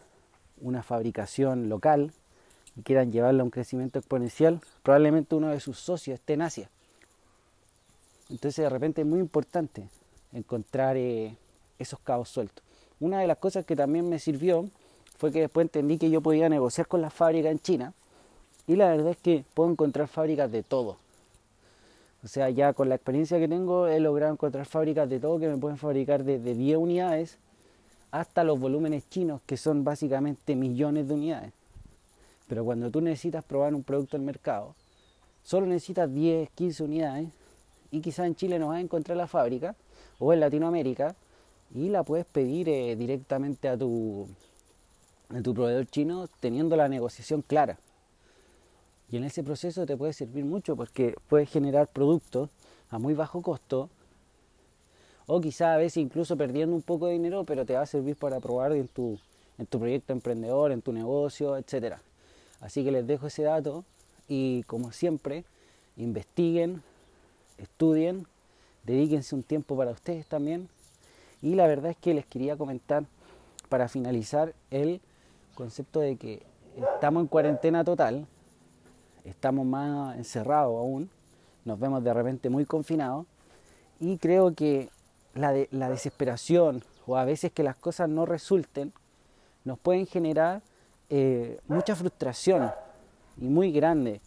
una 0.61 0.83
fabricación 0.83 1.69
local 1.69 2.13
y 2.75 2.83
quieran 2.83 3.11
llevarlo 3.11 3.41
a 3.41 3.45
un 3.45 3.49
crecimiento 3.49 3.97
exponencial, 3.97 4.61
probablemente 4.83 5.33
uno 5.33 5.47
de 5.47 5.59
sus 5.59 5.79
socios 5.79 6.19
esté 6.19 6.33
en 6.33 6.43
Asia. 6.43 6.69
Entonces 8.29 8.63
de 8.63 8.69
repente 8.69 9.01
es 9.01 9.07
muy 9.07 9.19
importante 9.19 9.89
encontrar 10.33 10.97
eh, 10.97 11.35
esos 11.79 11.99
cabos 11.99 12.29
sueltos. 12.29 12.63
Una 12.99 13.19
de 13.19 13.27
las 13.27 13.37
cosas 13.37 13.65
que 13.65 13.75
también 13.75 14.09
me 14.09 14.19
sirvió 14.19 14.65
fue 15.17 15.31
que 15.31 15.41
después 15.41 15.65
entendí 15.65 15.97
que 15.97 16.09
yo 16.09 16.21
podía 16.21 16.49
negociar 16.49 16.87
con 16.87 17.01
las 17.01 17.13
fábricas 17.13 17.51
en 17.51 17.59
China 17.59 17.93
y 18.67 18.75
la 18.75 18.89
verdad 18.89 19.11
es 19.11 19.17
que 19.17 19.45
puedo 19.53 19.69
encontrar 19.69 20.07
fábricas 20.07 20.51
de 20.51 20.63
todo. 20.63 20.97
O 22.23 22.27
sea, 22.27 22.49
ya 22.49 22.73
con 22.73 22.89
la 22.89 22.95
experiencia 22.95 23.37
que 23.37 23.47
tengo 23.47 23.87
he 23.87 23.99
logrado 23.99 24.33
encontrar 24.33 24.65
fábricas 24.65 25.09
de 25.09 25.19
todo 25.19 25.39
que 25.39 25.47
me 25.47 25.57
pueden 25.57 25.77
fabricar 25.77 26.23
desde 26.23 26.55
10 26.55 26.77
unidades 26.77 27.37
hasta 28.11 28.43
los 28.43 28.59
volúmenes 28.59 29.07
chinos 29.09 29.41
que 29.45 29.57
son 29.57 29.83
básicamente 29.83 30.55
millones 30.55 31.07
de 31.07 31.13
unidades. 31.13 31.53
Pero 32.47 32.63
cuando 32.63 32.89
tú 32.89 33.01
necesitas 33.01 33.43
probar 33.43 33.75
un 33.75 33.83
producto 33.83 34.17
en 34.17 34.25
mercado, 34.25 34.73
solo 35.43 35.65
necesitas 35.67 36.11
10, 36.11 36.49
15 36.51 36.83
unidades 36.83 37.29
y 37.91 38.01
quizás 38.01 38.25
en 38.25 38.35
Chile 38.35 38.57
no 38.57 38.69
vas 38.69 38.77
a 38.77 38.81
encontrar 38.81 39.17
la 39.17 39.27
fábrica 39.27 39.75
o 40.19 40.33
en 40.33 40.39
Latinoamérica 40.39 41.15
y 41.73 41.89
la 41.89 42.03
puedes 42.03 42.25
pedir 42.25 42.69
eh, 42.69 42.95
directamente 42.95 43.67
a 43.67 43.77
tu, 43.77 44.27
a 45.29 45.41
tu 45.41 45.53
proveedor 45.53 45.87
chino 45.87 46.27
teniendo 46.39 46.75
la 46.75 46.87
negociación 46.87 47.41
clara. 47.41 47.77
Y 49.11 49.17
en 49.17 49.23
ese 49.23 49.43
proceso 49.43 49.85
te 49.85 49.97
puede 49.97 50.13
servir 50.13 50.45
mucho 50.45 50.75
porque 50.75 51.15
puedes 51.27 51.49
generar 51.49 51.87
productos 51.87 52.49
a 52.89 52.99
muy 52.99 53.13
bajo 53.13 53.41
costo 53.41 53.89
o 55.27 55.41
quizá 55.41 55.73
a 55.73 55.77
veces 55.77 55.97
incluso 55.97 56.37
perdiendo 56.37 56.75
un 56.75 56.81
poco 56.81 57.07
de 57.07 57.13
dinero, 57.13 57.43
pero 57.43 57.65
te 57.65 57.73
va 57.73 57.81
a 57.81 57.85
servir 57.85 58.15
para 58.15 58.39
probar 58.39 58.73
en 58.73 58.87
tu, 58.87 59.19
en 59.57 59.65
tu 59.65 59.79
proyecto 59.79 60.13
emprendedor, 60.13 60.71
en 60.71 60.81
tu 60.81 60.93
negocio, 60.93 61.57
etc. 61.57 61.95
Así 62.61 62.83
que 62.83 62.91
les 62.91 63.07
dejo 63.07 63.27
ese 63.27 63.43
dato 63.43 63.83
y 64.27 64.63
como 64.63 64.91
siempre, 64.91 65.43
investiguen, 65.97 66.83
estudien, 67.57 68.27
dedíquense 68.85 69.35
un 69.35 69.43
tiempo 69.43 69.75
para 69.75 69.91
ustedes 69.91 70.25
también. 70.25 70.69
Y 71.41 71.55
la 71.55 71.67
verdad 71.67 71.91
es 71.91 71.97
que 71.97 72.13
les 72.13 72.25
quería 72.25 72.57
comentar 72.57 73.05
para 73.69 73.87
finalizar 73.87 74.53
el 74.71 75.01
concepto 75.53 75.99
de 75.99 76.17
que 76.17 76.43
estamos 76.95 77.21
en 77.21 77.27
cuarentena 77.27 77.83
total, 77.83 78.27
estamos 79.23 79.65
más 79.65 80.17
encerrados 80.17 80.77
aún, 80.77 81.09
nos 81.63 81.79
vemos 81.79 82.03
de 82.03 82.13
repente 82.13 82.49
muy 82.49 82.65
confinados 82.65 83.25
y 83.99 84.17
creo 84.17 84.53
que 84.53 84.89
la, 85.33 85.53
la 85.71 85.89
desesperación 85.89 86.83
o 87.07 87.17
a 87.17 87.25
veces 87.25 87.51
que 87.51 87.63
las 87.63 87.75
cosas 87.75 88.09
no 88.09 88.25
resulten 88.25 88.93
nos 89.63 89.79
pueden 89.79 90.05
generar 90.05 90.61
eh, 91.09 91.59
mucha 91.67 91.95
frustración 91.95 92.71
y 93.37 93.45
muy 93.45 93.71
grande. 93.71 94.21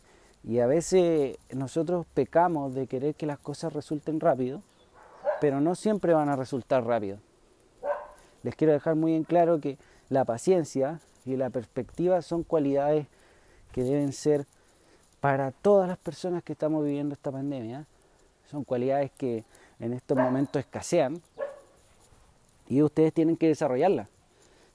Y 0.48 0.60
a 0.60 0.66
veces 0.66 1.36
nosotros 1.52 2.06
pecamos 2.14 2.74
de 2.74 2.86
querer 2.86 3.14
que 3.14 3.26
las 3.26 3.38
cosas 3.38 3.74
resulten 3.74 4.18
rápido, 4.18 4.62
pero 5.42 5.60
no 5.60 5.74
siempre 5.74 6.14
van 6.14 6.30
a 6.30 6.36
resultar 6.36 6.86
rápido. 6.86 7.18
Les 8.42 8.56
quiero 8.56 8.72
dejar 8.72 8.94
muy 8.94 9.14
en 9.14 9.24
claro 9.24 9.60
que 9.60 9.76
la 10.08 10.24
paciencia 10.24 11.00
y 11.26 11.36
la 11.36 11.50
perspectiva 11.50 12.22
son 12.22 12.44
cualidades 12.44 13.06
que 13.72 13.82
deben 13.82 14.14
ser 14.14 14.46
para 15.20 15.50
todas 15.50 15.86
las 15.86 15.98
personas 15.98 16.42
que 16.42 16.54
estamos 16.54 16.82
viviendo 16.82 17.12
esta 17.12 17.30
pandemia. 17.30 17.84
Son 18.50 18.64
cualidades 18.64 19.10
que 19.18 19.44
en 19.78 19.92
estos 19.92 20.16
momentos 20.16 20.60
escasean 20.60 21.20
y 22.68 22.80
ustedes 22.80 23.12
tienen 23.12 23.36
que 23.36 23.48
desarrollarlas. 23.48 24.08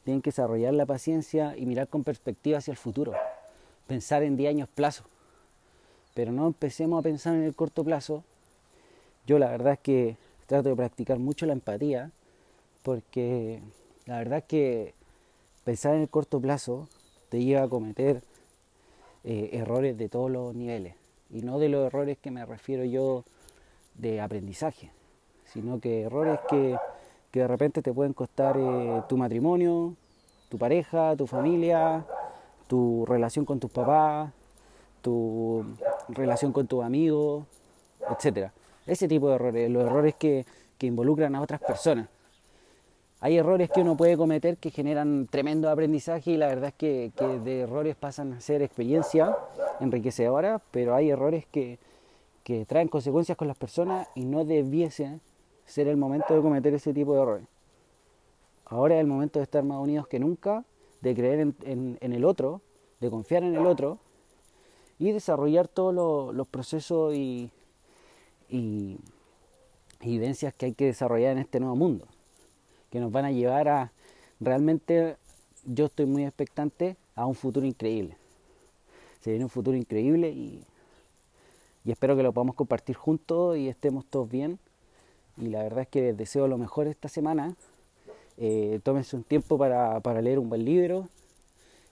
Tienen 0.04 0.22
que 0.22 0.30
desarrollar 0.30 0.76
la 0.76 0.86
paciencia 0.86 1.58
y 1.58 1.66
mirar 1.66 1.88
con 1.88 2.04
perspectiva 2.04 2.60
hacia 2.60 2.74
el 2.74 2.78
futuro. 2.78 3.14
Pensar 3.88 4.22
en 4.22 4.38
10 4.38 4.52
años 4.52 4.70
plazo. 4.70 5.06
Pero 6.14 6.32
no 6.32 6.48
empecemos 6.48 7.00
a 7.00 7.04
pensar 7.04 7.36
en 7.36 7.44
el 7.44 7.56
corto 7.56 7.84
plazo. 7.84 8.24
Yo 9.26 9.40
la 9.40 9.50
verdad 9.50 9.74
es 9.74 9.80
que 9.80 10.18
trato 10.48 10.70
de 10.70 10.76
practicar 10.76 11.20
mucho 11.20 11.46
la 11.46 11.54
empatía 11.54 12.12
porque 12.84 13.62
la 14.06 14.18
verdad 14.18 14.40
es 14.40 14.44
que 14.44 14.94
pensar 15.64 15.96
en 15.96 16.02
el 16.02 16.10
corto 16.10 16.40
plazo 16.40 16.88
te 17.30 17.44
lleva 17.44 17.64
a 17.64 17.70
cometer 17.70 18.22
eh, 19.24 19.52
errores 19.54 19.98
de 19.98 20.10
todos 20.10 20.30
los 20.30 20.54
niveles. 20.54 20.96
Y 21.30 21.42
no 21.42 21.58
de 21.58 21.70
los 21.70 21.88
errores 21.88 22.18
que 22.18 22.30
me 22.30 22.46
refiero 22.46 22.84
yo 22.84 23.24
de 23.96 24.22
aprendizaje, 24.22 24.92
sino 25.46 25.80
que 25.80 26.02
errores 26.02 26.40
que, 26.50 26.78
de 27.32 27.48
repente 27.48 27.82
te 27.82 27.92
pueden 27.92 28.14
costar 28.14 28.58
eh, 28.60 29.02
tu 29.10 29.18
matrimonio, 29.18 29.96
tu 30.50 30.60
pareja, 30.60 31.16
tu 31.16 31.26
familia, 31.26 32.06
tu 32.68 33.06
relación 33.08 33.46
con 33.46 33.60
tus 33.60 33.72
papás, 33.72 34.32
tu 35.02 35.66
relación 36.10 36.52
con 36.52 36.68
tus 36.68 36.84
amigos, 36.84 37.46
etc. 38.10 38.52
Ese 38.86 39.08
tipo 39.08 39.30
de 39.30 39.36
errores, 39.36 39.72
los 39.72 39.86
errores 39.86 40.16
que, 40.16 40.46
que 40.78 40.88
involucran 40.88 41.36
a 41.36 41.42
otras 41.42 41.62
personas. 41.62 42.08
Hay 43.24 43.38
errores 43.38 43.70
que 43.70 43.80
uno 43.80 43.96
puede 43.96 44.18
cometer 44.18 44.58
que 44.58 44.70
generan 44.70 45.28
tremendo 45.28 45.70
aprendizaje 45.70 46.32
y 46.32 46.36
la 46.36 46.48
verdad 46.48 46.68
es 46.68 46.74
que, 46.74 47.12
de 47.46 47.62
errores 47.62 47.96
pasan 47.96 48.34
a 48.34 48.42
ser 48.42 48.62
experiencia 48.62 49.38
enriquecedora, 49.80 50.62
pero 50.72 50.94
hay 50.94 51.10
errores 51.10 51.46
que, 51.46 51.80
traen 52.68 52.90
consecuencias 52.90 53.38
con 53.38 53.48
las 53.48 53.56
personas 53.56 54.10
y 54.14 54.26
no 54.26 54.44
debiese 54.44 55.22
ser 55.66 55.88
el 55.88 55.96
momento 55.96 56.36
de 56.36 56.42
cometer 56.42 56.74
ese 56.74 56.94
tipo 56.94 57.14
de 57.16 57.22
errores. 57.22 57.46
Ahora 58.66 58.96
es 58.96 59.00
el 59.00 59.08
momento 59.08 59.40
de 59.40 59.44
estar 59.44 59.64
más 59.64 59.78
unidos 59.78 60.06
que 60.10 60.20
nunca, 60.20 60.66
de 61.00 61.16
creer 61.16 61.54
en, 61.64 61.98
el 62.02 62.26
otro, 62.26 62.60
de 63.00 63.10
confiar 63.10 63.44
en 63.44 63.56
el 63.56 63.66
otro 63.66 64.00
y 65.00 65.12
desarrollar 65.12 65.68
todos 65.68 65.94
los, 66.36 66.48
procesos 66.48 67.16
y, 67.16 67.50
y 68.50 68.98
vivencias 70.02 70.54
que 70.54 70.68
hay 70.68 70.74
que 70.74 70.86
desarrollar 70.86 71.34
en 71.34 71.40
este 71.40 71.60
nuevo 71.60 71.76
mundo 71.76 72.08
que 72.94 73.00
nos 73.00 73.12
van 73.12 73.26
a 73.26 73.32
llevar 73.32 73.68
a 73.70 73.92
realmente, 74.40 75.18
yo 75.66 75.88
estoy 75.88 76.06
muy 76.06 76.26
expectante 76.26 76.96
a 77.16 77.26
un 77.26 77.34
futuro 77.34 77.66
increíble. 77.66 78.16
Se 79.22 79.32
viene 79.32 79.46
un 79.46 79.50
futuro 79.50 79.76
increíble 79.76 80.30
y, 80.30 80.64
espero 81.86 82.16
que 82.16 82.22
lo 82.22 82.32
podamos 82.34 82.54
compartir 82.54 82.96
juntos 82.96 83.58
y 83.58 83.68
estemos 83.68 84.06
todos 84.06 84.30
bien. 84.30 84.60
Y 85.38 85.48
la 85.48 85.64
verdad 85.64 85.82
es 85.82 85.88
que 85.88 86.02
les 86.04 86.18
deseo 86.18 86.48
lo 86.48 86.60
mejor 86.60 86.86
esta 86.86 87.10
semana. 87.10 87.56
Eh, 88.38 88.80
tómense 88.84 89.16
un 89.16 89.24
tiempo 89.24 89.58
para, 89.58 90.22
leer 90.22 90.38
un 90.38 90.50
buen 90.50 90.64
libro. 90.64 91.10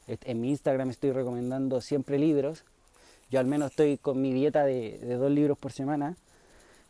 En 0.05 0.39
mi 0.39 0.51
Instagram 0.51 0.91
estoy 0.91 1.13
recomendando 1.13 1.81
siempre 1.81 2.19
libros. 2.19 2.63
Yo 3.31 3.39
al 3.39 3.45
menos 3.45 3.71
estoy 3.71 3.97
con 3.97 4.21
mi 4.21 4.33
dieta 4.33 4.65
de, 4.65 4.99
dos 5.17 5.31
libros 5.31 5.57
por 5.57 5.71
semana 5.71 6.17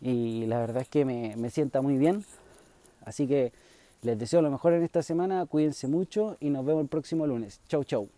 y 0.02 0.48
la 0.48 0.60
verdad 0.60 0.82
es 0.82 0.90
que 0.90 1.06
me, 1.06 1.36
me 1.38 1.52
sienta 1.52 1.82
muy 1.82 1.98
bien. 1.98 2.26
Así 3.06 3.28
que 3.28 3.54
les 4.02 4.18
deseo 4.18 4.42
lo 4.42 4.50
mejor 4.50 4.74
en 4.74 4.82
esta 4.82 5.04
semana, 5.04 5.46
cuídense 5.46 5.88
mucho 5.88 6.38
y 6.40 6.50
nos 6.50 6.66
vemos 6.66 6.82
el 6.82 6.90
próximo 6.90 7.28
lunes. 7.28 7.62
Chau, 7.68 7.84
chau. 7.84 8.10